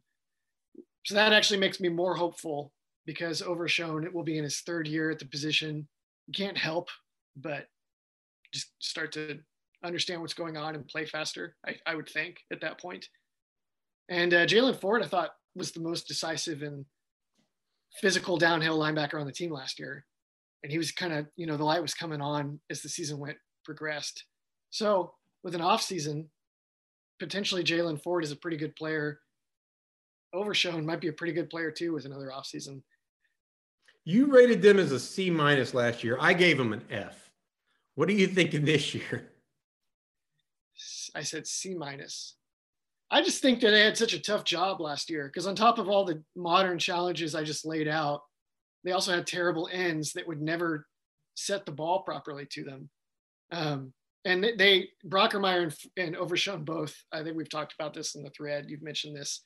[1.05, 2.73] So that actually makes me more hopeful
[3.07, 5.87] because Overshown it will be in his third year at the position.
[6.27, 6.89] You can't help
[7.35, 7.65] but
[8.53, 9.39] just start to
[9.83, 11.55] understand what's going on and play faster.
[11.65, 13.07] I, I would think at that point.
[14.09, 16.85] And uh, Jaylan Ford, I thought, was the most decisive and
[18.01, 20.05] physical downhill linebacker on the team last year.
[20.63, 23.19] And he was kind of, you know, the light was coming on as the season
[23.19, 24.25] went progressed.
[24.69, 26.29] So with an off season,
[27.19, 29.19] potentially Jaylan Ford is a pretty good player
[30.33, 32.81] Overshown might be a pretty good player too with another offseason.
[34.07, 36.15] You rated them as a C minus last year.
[36.21, 37.29] I gave them an F.
[37.95, 39.33] What are you thinking this year?
[41.13, 42.37] I said C minus.
[43.11, 45.77] I just think that they had such a tough job last year because on top
[45.77, 48.21] of all the modern challenges I just laid out,
[48.85, 50.87] they also had terrible ends that would never
[51.35, 52.89] set the ball properly to them.
[53.51, 53.91] Um,
[54.23, 56.95] and they, Brockermeyer and, and Overshown both.
[57.11, 58.67] I think we've talked about this in the thread.
[58.69, 59.43] You've mentioned this.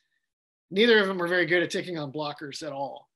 [0.69, 3.07] Neither of them were very good at taking on blockers at all.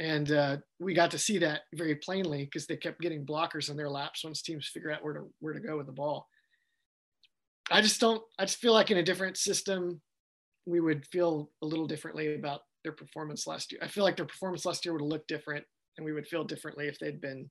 [0.00, 3.76] And uh, we got to see that very plainly because they kept getting blockers in
[3.76, 6.28] their laps once teams figure out where to where to go with the ball.
[7.70, 8.22] I just don't.
[8.38, 10.00] I just feel like in a different system,
[10.66, 13.80] we would feel a little differently about their performance last year.
[13.82, 15.64] I feel like their performance last year would have looked different,
[15.96, 17.50] and we would feel differently if they'd been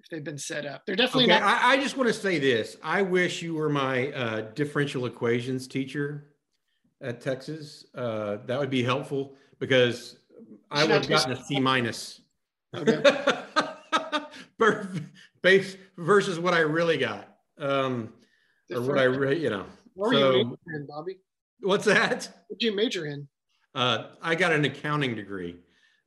[0.00, 0.82] if they'd been set up.
[0.84, 1.62] They're definitely okay, not.
[1.62, 2.76] I, I, just want to say this.
[2.82, 6.32] I wish you were my uh, differential equations teacher
[7.00, 7.86] at Texas.
[7.94, 10.18] Uh, that would be helpful because
[10.72, 12.20] I would have gotten a C minus.
[12.74, 13.02] Okay.
[15.42, 17.36] Base versus what I really got.
[17.58, 18.12] Um,
[18.72, 19.66] or what I really, you know.
[19.94, 21.18] What so, you in, Bobby?
[21.60, 22.28] What's that?
[22.48, 23.28] What did you major in?
[23.74, 25.56] Uh, I got an accounting degree,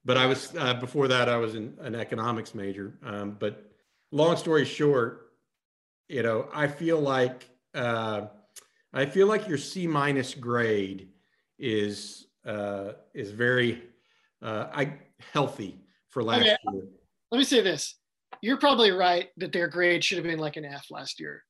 [0.03, 2.97] but I was uh, before that I was in an economics major.
[3.03, 3.71] Um, but
[4.11, 5.31] long story short,
[6.07, 8.27] you know, I feel like uh,
[8.93, 11.09] I feel like your C minus grade
[11.59, 13.83] is uh, is very
[14.41, 14.99] uh, I
[15.33, 16.57] healthy for last okay.
[16.71, 16.83] year.
[17.31, 17.95] Let me say this:
[18.41, 21.43] you're probably right that their grade should have been like an F last year.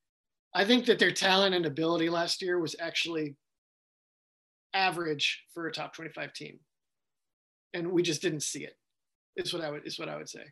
[0.54, 3.36] I think that their talent and ability last year was actually
[4.74, 6.60] average for a top 25 team.
[7.74, 8.74] And we just didn't see it.
[9.36, 10.44] Is what I would is what I would say.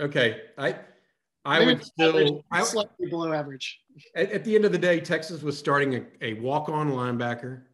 [0.00, 0.40] Okay.
[0.56, 0.76] I
[1.44, 3.80] I Maybe would still I, slightly below average.
[4.16, 7.64] At, at, the end of the day, Texas was starting a, a walk-on linebacker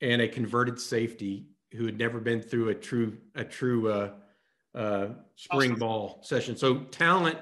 [0.00, 4.10] and a converted safety who had never been through a true a true uh,
[4.74, 5.80] uh, spring awesome.
[5.80, 6.56] ball session.
[6.56, 7.38] So talent,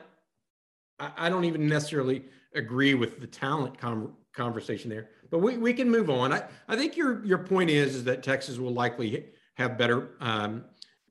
[0.99, 5.73] I, I don't even necessarily agree with the talent com- conversation there, but we, we
[5.73, 6.33] can move on.
[6.33, 10.65] I, I think your your point is is that Texas will likely have better um,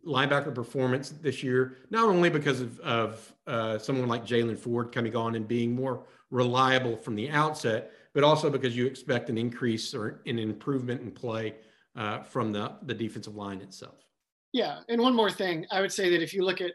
[0.06, 5.16] linebacker performance this year, not only because of, of uh, someone like Jaylan Ford coming
[5.16, 9.94] on and being more reliable from the outset, but also because you expect an increase
[9.94, 11.56] or an improvement in play
[11.98, 14.06] uh, from the, the defensive line itself.
[14.54, 14.80] Yeah.
[14.88, 16.72] And one more thing, I would say that if you look at,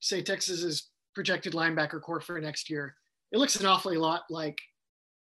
[0.00, 2.94] say, Texas's projected linebacker core for next year,
[3.32, 4.58] it looks an awfully lot like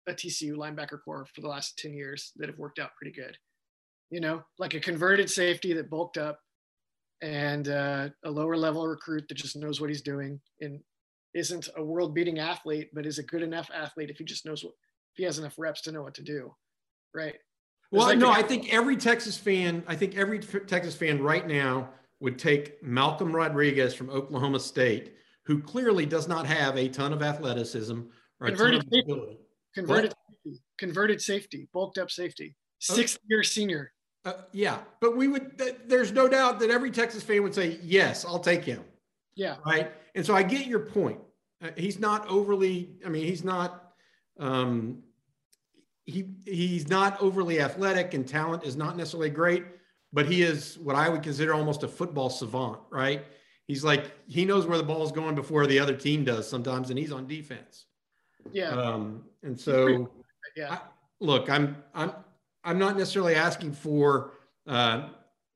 [0.08, 3.36] a TCU linebacker core for the last 10 years that have worked out pretty good.
[4.10, 6.38] You know, like a converted safety that bulked up
[7.22, 10.80] and uh, a lower level recruit that just knows what he's doing and
[11.34, 14.64] isn't a world beating athlete, but is a good enough athlete if he just knows
[14.64, 14.74] what,
[15.12, 16.54] if he has enough reps to know what to do.
[17.14, 17.36] Right.
[17.92, 21.46] Well, like no, the- I think every Texas fan, I think every Texas fan right
[21.46, 27.12] now would take Malcolm Rodriguez from Oklahoma State who clearly does not have a ton
[27.12, 28.00] of athleticism
[28.40, 29.38] or converted a ton of ability.
[29.74, 33.26] Converted safety, converted safety, bulked up safety, sixth okay.
[33.28, 33.92] year senior.
[34.24, 35.58] Uh, yeah, but we would.
[35.58, 38.84] Th- there's no doubt that every Texas fan would say, "Yes, I'll take him."
[39.34, 39.56] Yeah.
[39.64, 39.90] Right.
[40.14, 41.18] And so I get your point.
[41.62, 42.90] Uh, he's not overly.
[43.04, 43.94] I mean, he's not.
[44.38, 45.02] Um,
[46.04, 49.64] he he's not overly athletic, and talent is not necessarily great,
[50.12, 52.80] but he is what I would consider almost a football savant.
[52.90, 53.24] Right
[53.66, 56.90] he's like he knows where the ball is going before the other team does sometimes,
[56.90, 57.86] and he's on defense.
[58.52, 58.70] Yeah.
[58.70, 60.10] Um, and so,
[60.56, 60.74] yeah.
[60.74, 60.78] I,
[61.20, 62.12] look, I'm I'm
[62.64, 64.34] I'm not necessarily asking for
[64.66, 65.08] uh,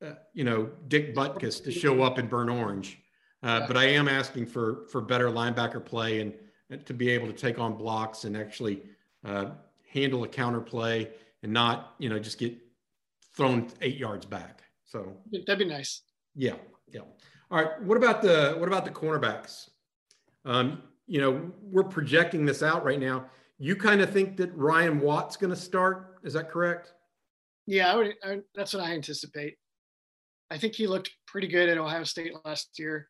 [0.03, 2.99] uh, you know Dick Butkus to show up and burn orange,
[3.43, 3.67] uh, yeah.
[3.67, 6.33] but I am asking for for better linebacker play and,
[6.69, 8.83] and to be able to take on blocks and actually
[9.25, 9.51] uh,
[9.91, 11.09] handle a counter play
[11.43, 12.55] and not you know just get
[13.35, 14.63] thrown eight yards back.
[14.85, 16.01] So that'd be nice.
[16.35, 16.55] Yeah,
[16.87, 17.01] yeah.
[17.51, 17.81] All right.
[17.83, 19.69] What about the what about the cornerbacks?
[20.45, 23.25] Um, you know, we're projecting this out right now.
[23.59, 26.19] You kind of think that Ryan Watt's going to start?
[26.23, 26.93] Is that correct?
[27.65, 28.13] Yeah, I would.
[28.23, 29.55] I, that's what I anticipate.
[30.49, 33.09] I think he looked pretty good at Ohio State last year.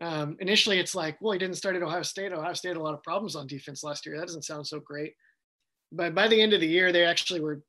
[0.00, 2.32] Um, initially, it's like, well, he didn't start at Ohio State.
[2.32, 4.16] Ohio State had a lot of problems on defense last year.
[4.18, 5.12] That doesn't sound so great.
[5.92, 7.62] But by the end of the year, they actually were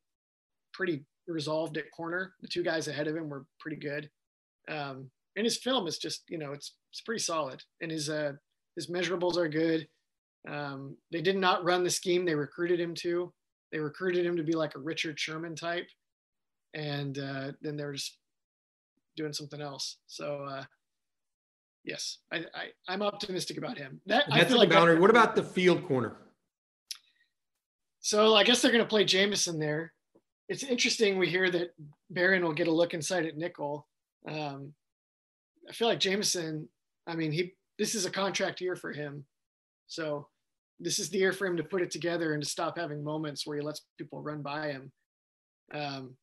[0.74, 2.34] pretty resolved at corner.
[2.42, 4.10] The two guys ahead of him were pretty good.
[4.70, 8.34] Um, and his film is just you know it's it's pretty solid and his uh
[8.76, 9.88] his measurables are good
[10.50, 13.32] um, they did not run the scheme they recruited him to
[13.72, 15.88] they recruited him to be like a richard sherman type
[16.74, 18.18] and uh, then they're just
[19.16, 20.64] doing something else so uh,
[21.84, 22.44] yes I,
[22.88, 25.00] I am optimistic about him that that's I feel like boundary.
[25.00, 26.18] what about the field corner
[28.04, 29.92] so i guess they're going to play jamison there
[30.50, 31.18] it's interesting.
[31.18, 31.74] We hear that
[32.10, 33.88] Barron will get a look inside at nickel.
[34.28, 34.74] Um,
[35.70, 36.68] I feel like Jamison.
[37.08, 39.26] I mean, he this is a contract year for him,
[39.88, 40.28] so
[40.80, 43.48] this is the year for him to put it together and to stop having moments
[43.48, 44.92] where he lets people run by him.
[45.74, 46.18] Um,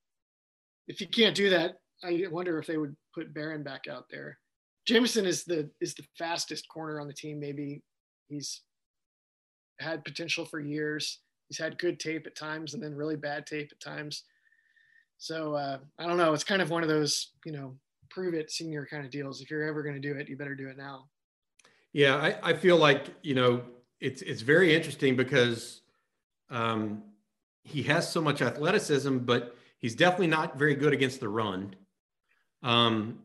[0.86, 4.38] if he can't do that, I wonder if they would put Barron back out there.
[4.86, 7.40] Jamison is the is the fastest corner on the team.
[7.40, 7.82] Maybe
[8.28, 8.62] he's
[9.80, 11.20] had potential for years.
[11.50, 14.22] He's had good tape at times and then really bad tape at times.
[15.18, 16.32] So uh, I don't know.
[16.32, 17.74] It's kind of one of those, you know,
[18.08, 19.40] prove it senior kind of deals.
[19.40, 21.08] If you're ever going to do it, you better do it now.
[21.92, 23.62] Yeah, I, I feel like you know
[24.00, 25.82] it's it's very interesting because
[26.48, 27.02] um,
[27.64, 31.74] he has so much athleticism, but he's definitely not very good against the run.
[32.62, 33.18] Um,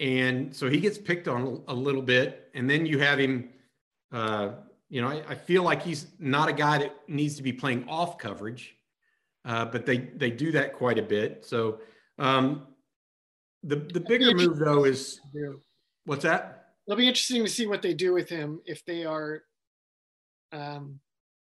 [0.00, 3.50] and so he gets picked on a little bit, and then you have him
[4.12, 4.50] uh,
[4.88, 7.86] you know, I, I, feel like he's not a guy that needs to be playing
[7.88, 8.74] off coverage,
[9.44, 11.44] uh, but they they do that quite a bit.
[11.44, 11.80] So
[12.18, 12.66] um,
[13.62, 15.20] the the bigger move though is
[16.04, 16.72] what's that?
[16.86, 19.42] It'll be interesting to see what they do with him if they are,
[20.52, 21.00] um,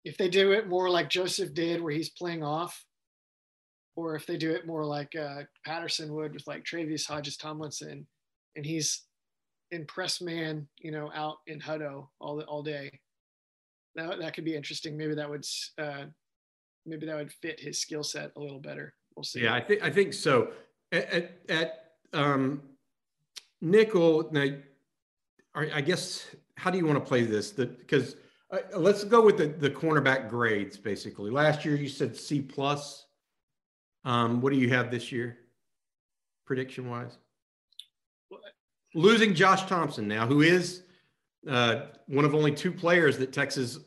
[0.03, 2.83] if they do it more like Joseph did, where he's playing off,
[3.95, 8.07] or if they do it more like uh, Patterson would with like Tre'Vius Hodges Tomlinson,
[8.55, 9.03] and he's
[9.69, 12.99] in press man, you know, out in Hutto all all day
[13.97, 14.95] that, that could be interesting.
[14.95, 15.45] Maybe that would
[15.77, 16.05] uh,
[16.85, 18.93] maybe that would fit his skill set a little better.
[19.15, 19.41] We'll see.
[19.41, 20.51] Yeah, I think I think so.
[20.91, 21.83] At, at, at
[22.13, 22.61] um,
[23.61, 24.47] nickel, now,
[25.53, 27.51] I guess how do you want to play this?
[27.51, 28.15] Because
[28.51, 30.77] uh, let's go with the the cornerback grades.
[30.77, 33.05] Basically, last year you said C plus.
[34.05, 35.37] Um, what do you have this year,
[36.45, 37.17] prediction wise?
[38.95, 40.83] Losing Josh Thompson now, who is
[41.49, 43.79] uh, one of only two players that Texas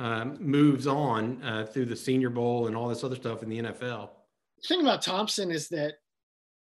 [0.00, 3.58] um, moves on uh, through the Senior Bowl and all this other stuff in the
[3.60, 4.08] NFL.
[4.62, 5.96] The thing about Thompson is that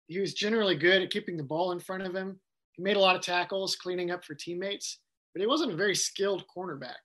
[0.07, 2.41] he was generally good at keeping the ball in front of him.
[2.73, 4.99] He made a lot of tackles, cleaning up for teammates,
[5.33, 6.99] but he wasn't a very skilled cornerback.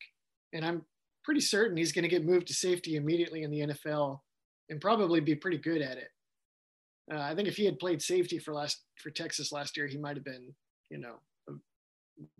[0.53, 0.83] And I'm
[1.23, 4.19] pretty certain he's going to get moved to safety immediately in the NFL
[4.69, 6.09] and probably be pretty good at it.
[7.13, 9.97] Uh, I think if he had played safety for last for Texas last year, he
[9.97, 10.53] might have been,
[10.91, 11.53] you know, a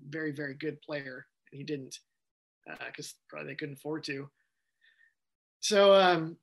[0.09, 1.25] very very good player.
[1.53, 1.97] And he didn't
[2.87, 4.29] because uh, probably they couldn't afford to.
[5.61, 6.37] So um,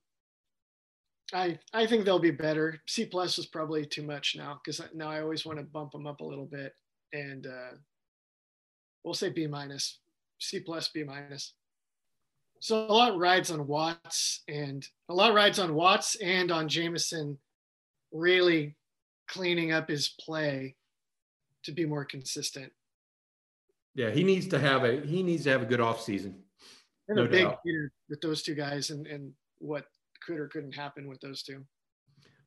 [1.33, 2.81] I I think they'll be better.
[2.87, 6.07] C plus is probably too much now because now I always want to bump them
[6.07, 6.73] up a little bit,
[7.13, 7.75] and uh,
[9.03, 9.99] we'll say B minus,
[10.39, 11.53] C plus, B minus.
[12.59, 17.37] So a lot rides on Watts and a lot rides on Watts and on Jamison
[18.13, 18.77] really
[19.27, 20.75] cleaning up his play
[21.63, 22.71] to be more consistent.
[23.95, 26.35] Yeah, he needs to have a he needs to have a good off season.
[27.07, 29.85] And no a big year with those two guys and, and what
[30.25, 31.63] could or couldn't happen with those two.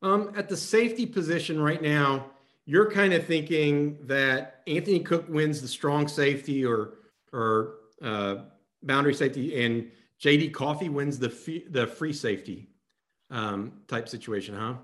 [0.02, 2.26] Um, at the safety position right now,
[2.64, 6.98] you're kind of thinking that Anthony Cook wins the strong safety or
[7.32, 8.36] or uh,
[8.82, 12.68] boundary safety, and JD Coffey wins the fee, the free safety
[13.30, 14.74] um, type situation, huh?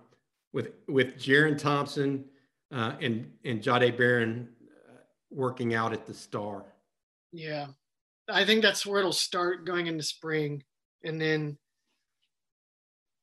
[0.52, 2.24] With with Jerrin Thompson
[2.72, 4.48] uh, and and Jahdae Barron
[5.32, 6.64] working out at the star.
[7.32, 7.68] Yeah.
[8.28, 10.62] I think that's where it'll start going into spring.
[11.04, 11.58] And then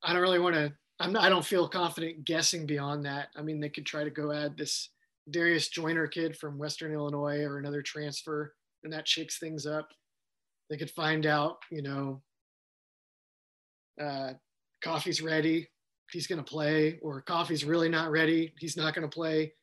[0.03, 3.29] I don't really want to, I'm, I don't feel confident guessing beyond that.
[3.37, 4.89] I mean, they could try to go add this
[5.29, 9.87] Darius Joyner kid from Western Illinois or another transfer, and that shakes things up.
[10.69, 12.21] They could find out, you know,
[14.01, 14.33] uh,
[14.83, 15.69] Coffey's ready,
[16.11, 19.53] he's going to play, or Coffey's really not ready, he's not going to play.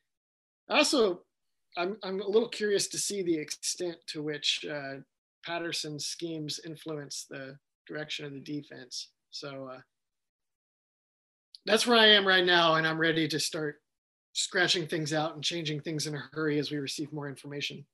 [0.69, 1.21] Also
[1.75, 4.95] I'm, I'm a little curious to see the extent to which uh,
[5.45, 9.09] Patterson's schemes influence the direction of the defense.
[9.31, 9.79] So uh,
[11.65, 13.81] that's where I am right now, and I'm ready to start
[14.33, 17.85] scratching things out and changing things in a hurry as we receive more information.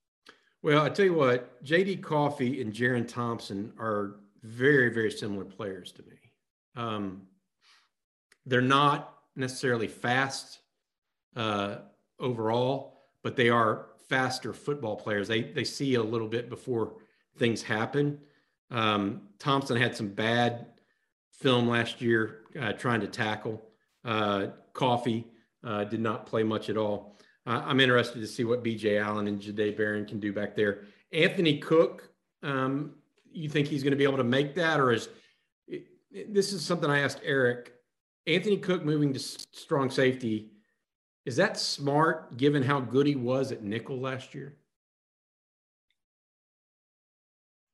[0.62, 5.92] Well, I tell you what, JD Coffey and Jerrin Thompson are very, very similar players
[5.94, 6.18] to me.
[6.76, 7.24] Um,
[8.46, 10.60] they're not necessarily fast
[11.36, 11.78] uh,
[12.20, 12.93] overall,
[13.24, 15.28] but they are faster football players.
[15.28, 16.94] They they see a little bit before
[17.38, 18.20] things happen.
[18.70, 20.68] Um, Thompson had some bad
[21.32, 23.62] film last year uh, trying to tackle.
[24.06, 25.26] Uh, Coffey
[25.64, 27.18] uh, did not play much at all.
[27.46, 29.00] I'm interested to see what B.J.
[29.00, 30.84] Allen and Jahdae Barron can do back there.
[31.12, 32.10] Anthony Cook,
[32.42, 32.94] um,
[33.34, 35.10] you think he's going to be able to make that, or is
[36.30, 37.74] this is something I asked Eric?
[38.28, 40.53] Anthony Cook moving to strong safety
[41.26, 44.56] is that smart given how good he was at nickel last year?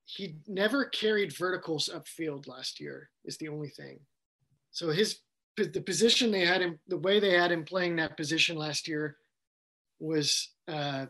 [0.04, 4.00] He never carried verticals upfield last year, is the only thing.
[4.72, 5.20] So his
[5.56, 9.16] the position they had him, the way they had him playing that position last year
[9.98, 11.06] was uh,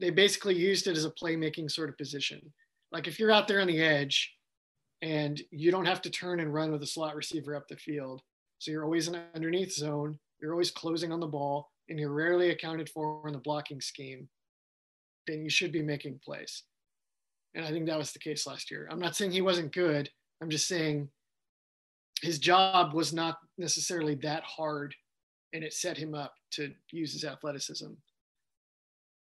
[0.00, 2.40] they basically used it as a playmaking sort of position.
[2.90, 4.34] Like if you're out there on the edge
[5.02, 8.22] and you don't have to turn and run with a slot receiver up the field,
[8.58, 12.50] so you're always in underneath zone, you're always closing on the ball, and you're rarely
[12.50, 14.28] accounted for in the blocking scheme,
[15.26, 16.64] then you should be making plays.
[17.54, 18.88] And I think that was the case last year.
[18.90, 20.10] I'm not saying he wasn't good.
[20.42, 21.08] I'm just saying
[22.22, 24.94] his job was not necessarily that hard
[25.52, 27.90] and it set him up to use his athleticism.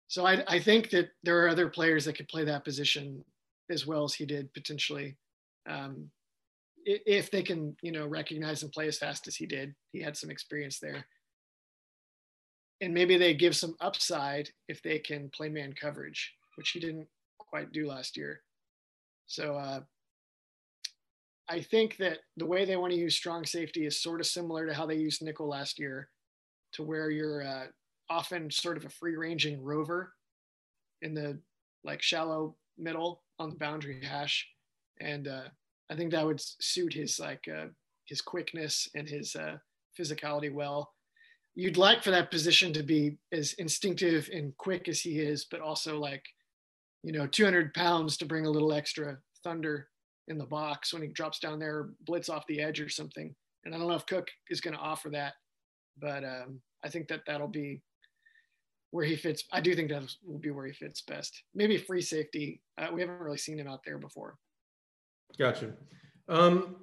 [0.09, 3.25] So I, I think that there are other players that could play that position
[3.69, 5.17] as well as he did potentially.
[5.69, 6.11] Um,
[6.85, 10.17] if they can, you know, recognize and play as fast as he did, he had
[10.17, 11.07] some experience there.
[12.81, 17.09] And maybe they give some upside if they can play man coverage, which he didn't
[17.39, 18.41] quite do last year.
[19.27, 19.81] So uh,
[21.49, 24.67] I think that the way they want to use strong safety is sort of similar
[24.67, 26.09] to how they used nickel last year,
[26.73, 27.67] to where you're uh,
[28.09, 30.13] often sort of a free ranging rover
[31.03, 31.39] in the
[31.85, 34.47] like shallow middle on the boundary hash,
[35.01, 35.49] and uh,
[35.91, 37.67] I think that would suit his like uh,
[38.07, 39.57] his quickness and his uh,
[39.99, 40.93] physicality well.
[41.57, 45.61] You'd like for that position to be as instinctive and quick as he is, but
[45.61, 46.25] also like
[47.03, 49.89] you know 200 pounds to bring a little extra thunder
[50.29, 53.35] in the box when he drops down there blitz off the edge or something.
[53.65, 55.35] And i don't know if cook is going to offer that
[56.01, 57.83] but um, i think that that'll be
[58.91, 59.45] where he fits.
[59.53, 61.45] I do think that will be where he fits best.
[61.55, 62.61] Maybe free safety.
[62.77, 64.37] Uh, we haven't really seen him out there before
[65.39, 65.73] gotcha
[66.29, 66.77] um,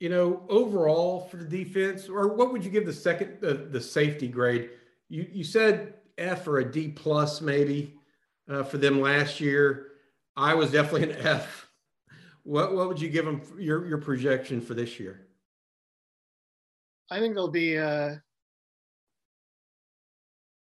[0.00, 3.80] you know overall for the defense or what would you give the second the, the
[3.80, 4.70] safety grade
[5.08, 7.98] you you said f or a d plus maybe
[8.48, 9.88] uh, for them last year.
[10.36, 11.68] I was definitely an F.
[12.44, 15.26] What what would you give them your your projection for this year?
[17.10, 18.16] I think they'll be uh,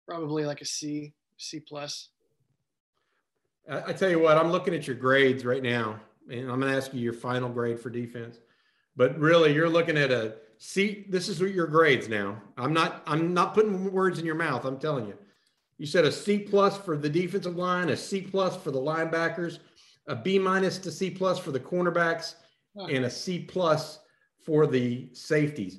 [0.08, 2.08] probably like a C, C plus.
[3.68, 6.00] I, I tell you what, I'm looking at your grades right now,
[6.30, 8.38] and I'm going to ask you your final grade for defense.
[8.96, 11.06] But really, you're looking at a C.
[11.08, 12.40] This is what your grades now.
[12.56, 13.02] I'm not.
[13.06, 14.64] I'm not putting words in your mouth.
[14.64, 15.14] I'm telling you.
[15.78, 19.60] You said a C plus for the defensive line, a C plus for the linebackers,
[20.06, 22.34] a B minus to C plus for the cornerbacks,
[22.76, 24.00] and a C plus
[24.44, 25.78] for the safeties.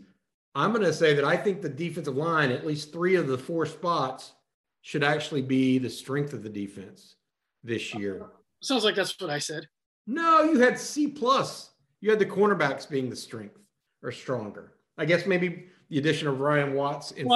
[0.55, 3.37] I'm going to say that I think the defensive line, at least three of the
[3.37, 4.33] four spots,
[4.81, 7.15] should actually be the strength of the defense
[7.63, 8.25] this year.
[8.61, 9.67] Sounds like that's what I said.
[10.11, 11.69] No, you had C plus.
[12.01, 13.57] You had the cornerbacks being the strength
[14.03, 14.73] or stronger.
[14.97, 17.29] I guess maybe the addition of Ryan Watts in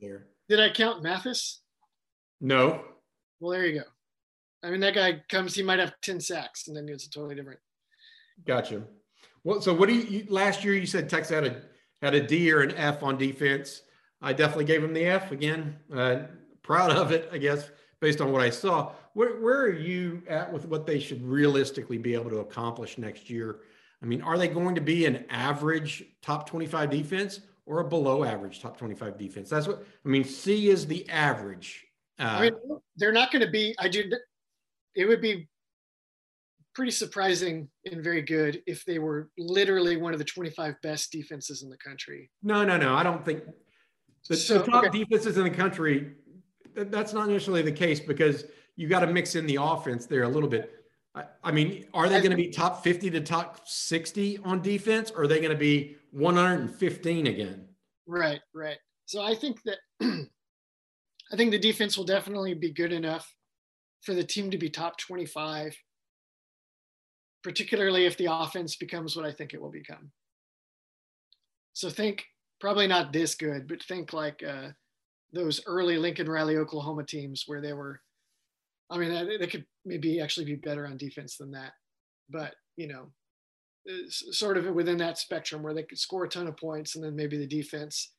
[0.00, 0.26] there.
[0.48, 1.60] Did I count Mathis?
[2.40, 2.84] No.
[3.38, 3.86] Well, there you go.
[4.62, 7.34] I mean, that guy comes, he might have 10 sacks, and then it's a totally
[7.34, 7.60] different.
[8.46, 8.82] Gotcha.
[9.44, 11.62] Well, so what do you, you, last year you said Texas had a
[12.00, 13.82] had a D or an F on defense.
[14.22, 15.76] I definitely gave him the F again.
[15.94, 16.22] Uh,
[16.62, 17.68] proud of it, I guess,
[18.02, 18.92] based on what I saw.
[19.14, 23.30] Where where are you at with what they should realistically be able to accomplish next
[23.30, 23.60] year?
[24.02, 28.24] I mean, are they going to be an average top 25 defense or a below
[28.24, 29.48] average top 25 defense?
[29.48, 30.24] That's what I mean.
[30.24, 31.86] C is the average.
[32.18, 32.52] Uh, I mean,
[32.96, 33.74] they're not going to be.
[33.78, 34.10] I do.
[34.94, 35.48] It would be
[36.74, 41.62] pretty surprising and very good if they were literally one of the 25 best defenses
[41.62, 42.30] in the country.
[42.42, 42.94] No, no, no.
[42.94, 43.44] I don't think
[44.28, 44.98] the, so, the top okay.
[44.98, 46.14] defenses in the country.
[46.74, 48.44] That's not necessarily the case because
[48.76, 50.72] you got to mix in the offense there a little bit.
[51.14, 55.10] I, I mean, are they going to be top 50 to top 60 on defense,
[55.10, 57.68] or are they going to be 115 again?
[58.06, 58.78] Right, right.
[59.06, 63.34] So I think that I think the defense will definitely be good enough
[64.02, 65.76] for the team to be top 25,
[67.42, 70.10] particularly if the offense becomes what I think it will become.
[71.72, 72.24] So think
[72.60, 74.68] probably not this good, but think like uh,
[75.32, 78.00] those early Lincoln Riley, Oklahoma teams where they were.
[78.90, 81.72] I mean, they could maybe actually be better on defense than that,
[82.28, 83.06] but you know,
[84.08, 87.16] sort of within that spectrum where they could score a ton of points and then
[87.16, 88.12] maybe the defense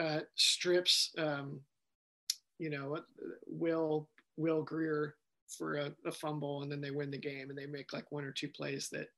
[0.00, 1.60] uh, strips um,
[2.62, 2.96] you know,
[3.48, 5.16] Will Will Grier
[5.48, 8.24] for a, a, fumble, and then they win the game, and they make like one
[8.24, 9.08] or two plays that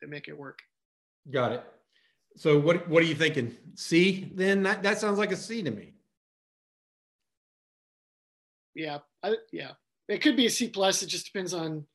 [0.00, 0.60] that make it work.
[1.30, 1.64] Got it.
[2.36, 3.56] So what what are you thinking?
[3.74, 4.30] C?
[4.34, 5.94] Then that, that sounds like a C to me.
[8.74, 9.72] Yeah, I, yeah.
[10.08, 11.02] It could be a C plus.
[11.02, 11.86] It just depends on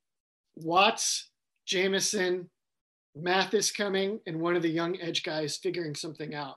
[0.55, 1.29] Watts,
[1.65, 2.49] Jamison,
[3.15, 6.55] Mathis coming, and one of the young edge guys figuring something out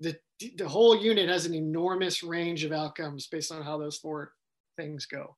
[0.00, 0.16] the
[0.58, 4.32] the whole unit has an enormous range of outcomes based on how those four
[4.76, 5.36] things go.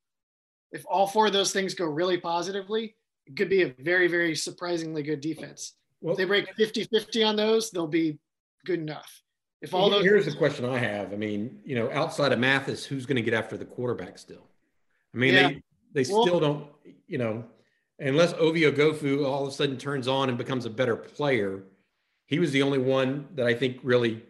[0.73, 2.97] If all four of those things go really positively,
[3.27, 5.75] it could be a very very surprisingly good defense.
[6.01, 8.19] Well, if they break 50-50 on those, they'll be
[8.65, 9.23] good enough.
[9.61, 11.13] If all those here's the question I have.
[11.13, 14.47] I mean, you know, outside of Mathis, who's going to get after the quarterback still?
[15.15, 15.49] I mean, yeah.
[15.49, 16.67] they they well, still don't,
[17.07, 17.45] you know,
[17.99, 21.65] unless Ovie Oghoufo all of a sudden turns on and becomes a better player.
[22.27, 24.23] He was the only one that I think really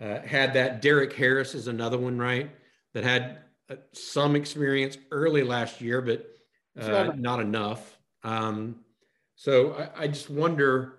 [0.00, 0.82] uh, had that.
[0.82, 2.50] Derek Harris is another one, right?
[2.92, 3.38] That had
[3.70, 6.26] uh, some experience early last year, but
[6.78, 7.98] uh, not enough.
[8.22, 8.80] Um,
[9.36, 10.98] so I, I, just wonder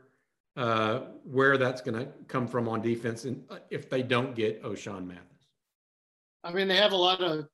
[0.57, 4.63] uh, where that's going to come from on defense, and uh, if they don't get
[4.63, 5.23] Ochaun Mathis.
[6.43, 7.45] I mean, they have a lot of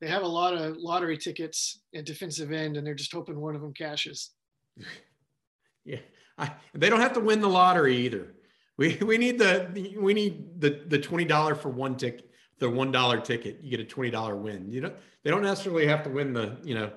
[0.00, 3.54] they have a lot of lottery tickets at defensive end, and they're just hoping one
[3.54, 4.32] of them cashes.
[5.84, 6.00] yeah,
[6.36, 8.34] I, they don't have to win the lottery either.
[8.76, 12.90] We we need the we need the the twenty dollar for one ticket, the one
[12.90, 13.60] dollar ticket.
[13.62, 14.70] You get a twenty dollar win.
[14.72, 16.90] You know they don't necessarily have to win the you know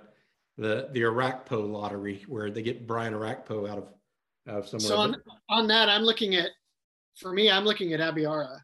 [0.58, 3.88] the the Orakpo lottery where they get Brian Orakpo out of
[4.50, 4.88] out of somewhere.
[4.88, 5.16] So on
[5.50, 6.50] on that, I'm looking at
[7.20, 8.60] for me, I'm looking at Abiyara,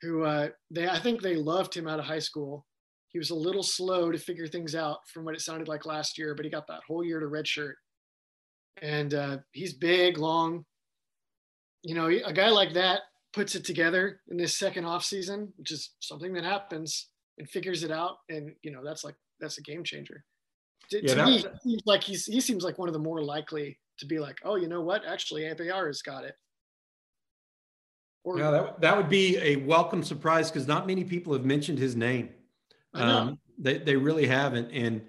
[0.00, 2.66] who uh, they I think they loved him out of high school.
[3.08, 6.16] He was a little slow to figure things out from what it sounded like last
[6.16, 7.74] year, but he got that whole year to redshirt.
[8.80, 10.64] And uh, he's big, long.
[11.82, 13.00] You know, a guy like that
[13.34, 17.08] puts it together in this second off season, which is something that happens,
[17.38, 18.16] and figures it out.
[18.30, 20.24] And you know, that's like that's a game changer.
[20.90, 23.78] To, yeah, to me, seems like he's he seems like one of the more likely
[24.02, 25.04] to be like, oh, you know what?
[25.06, 26.34] Actually, Abiyara has got it.
[28.24, 31.78] Or, yeah, that, that would be a welcome surprise because not many people have mentioned
[31.78, 32.28] his name.
[32.94, 34.70] Um, they, they really haven't.
[34.70, 35.02] And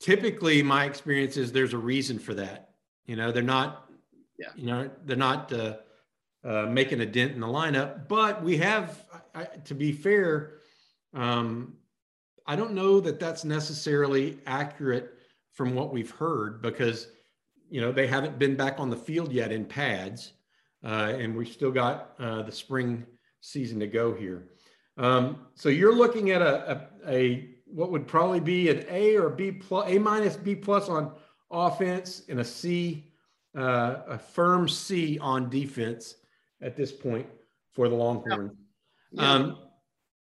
[0.00, 2.70] typically my experience is there's a reason for that.
[3.06, 3.90] You know, they're not,
[4.38, 4.48] yeah.
[4.56, 5.76] you know, they're not uh,
[6.44, 9.04] uh, making a dent in the lineup, but we have,
[9.34, 10.54] I, to be fair,
[11.12, 11.74] um,
[12.46, 15.12] I don't know that that's necessarily accurate
[15.52, 17.08] from what we've heard because,
[17.70, 20.32] you know, they haven't been back on the field yet in pads.
[20.84, 23.04] Uh, and we've still got uh, the spring
[23.40, 24.48] season to go here.
[24.96, 29.28] Um, so you're looking at a, a, a, what would probably be an A or
[29.28, 31.12] B plus, A minus B plus on
[31.50, 33.10] offense and a C,
[33.56, 36.16] uh, a firm C on defense
[36.60, 37.26] at this point
[37.72, 38.52] for the Longhorns.
[39.12, 39.32] Yeah.
[39.32, 39.58] Um,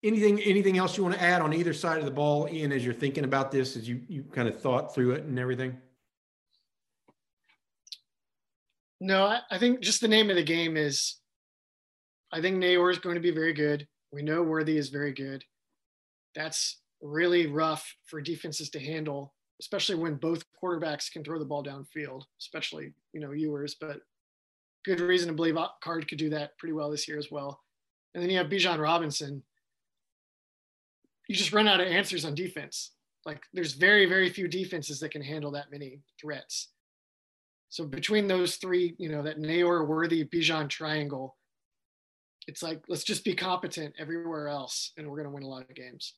[0.04, 2.86] anything anything else you want to add on either side of the ball, Ian, as
[2.86, 5.78] you're thinking about this, as you you kind of thought through it and everything?
[9.00, 11.20] No, I, I think just the name of the game is.
[12.32, 13.88] I think Neyor is going to be very good.
[14.12, 15.44] We know Worthy is very good.
[16.36, 21.64] That's really rough for defenses to handle, especially when both quarterbacks can throw the ball
[21.64, 24.02] downfield, especially, you know, Ewers, but
[24.84, 27.62] good reason to believe Card could do that pretty well this year as well.
[28.14, 29.44] And then you have Bijan Robinson.
[31.28, 32.92] You just run out of answers on defense.
[33.26, 36.70] Like there's very, very few defenses that can handle that many threats.
[37.70, 41.36] So between those three, you know, that Neyor, Worthy, Bijan triangle,
[42.48, 45.70] it's like let's just be competent everywhere else and we're going to win a lot
[45.70, 46.14] of games.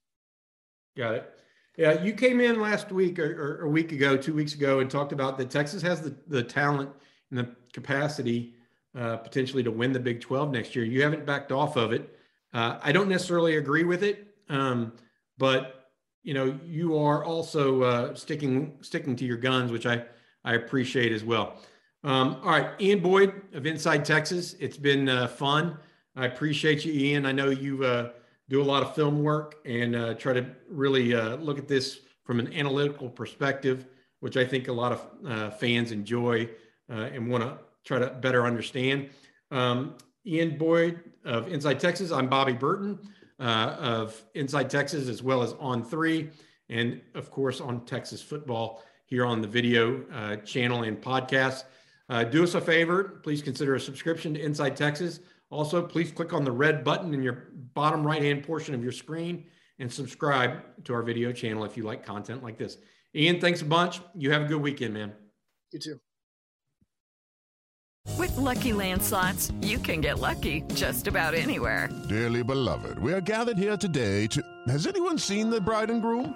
[0.95, 1.33] Got it.
[1.77, 4.89] Yeah you came in last week or, or, a week ago two weeks ago and
[4.89, 6.89] talked about that texas has the, the talent
[7.29, 8.55] and the capacity
[8.97, 10.83] uh, potentially to win the big 12 next year.
[10.83, 12.17] You haven't backed off of it.
[12.53, 14.93] Uh, i don't necessarily agree with it um,
[15.37, 15.91] but
[16.23, 20.03] you know you are also uh, sticking sticking to your guns which i
[20.43, 21.55] i appreciate it as well
[22.03, 25.77] um, all right ian boyd of inside texas it's been uh, fun
[26.19, 27.25] I appreciate you, Ian.
[27.25, 28.09] I know you uh,
[28.49, 32.01] do a lot of film work and uh, try to really uh, look at this
[32.25, 33.85] from an analytical perspective,
[34.19, 36.49] which I think a lot of uh, fans enjoy
[36.91, 39.09] uh, and want to try to better understand.
[39.49, 42.11] Um, Ian Boyd of Inside Texas.
[42.11, 42.99] I'm Bobby Burton
[43.39, 46.31] of Inside Texas, as well as On Three,
[46.67, 51.63] and of course on Texas football here on the video uh, channel and podcast.
[52.09, 55.19] Uh, do us a favor, please consider a subscription to Inside Texas
[55.51, 59.45] also, please click on the red button in your bottom right-hand portion of your screen
[59.79, 62.77] and subscribe to our video channel if you like content like this.
[63.15, 64.01] Ian, thanks a bunch.
[64.15, 65.13] You have a good weekend, man.
[65.71, 65.99] You too.
[68.17, 71.89] With Lucky Land slots, you can get lucky just about anywhere.
[72.07, 74.43] Dearly beloved, we are gathered here today to.
[74.67, 76.35] Has anyone seen the bride and groom?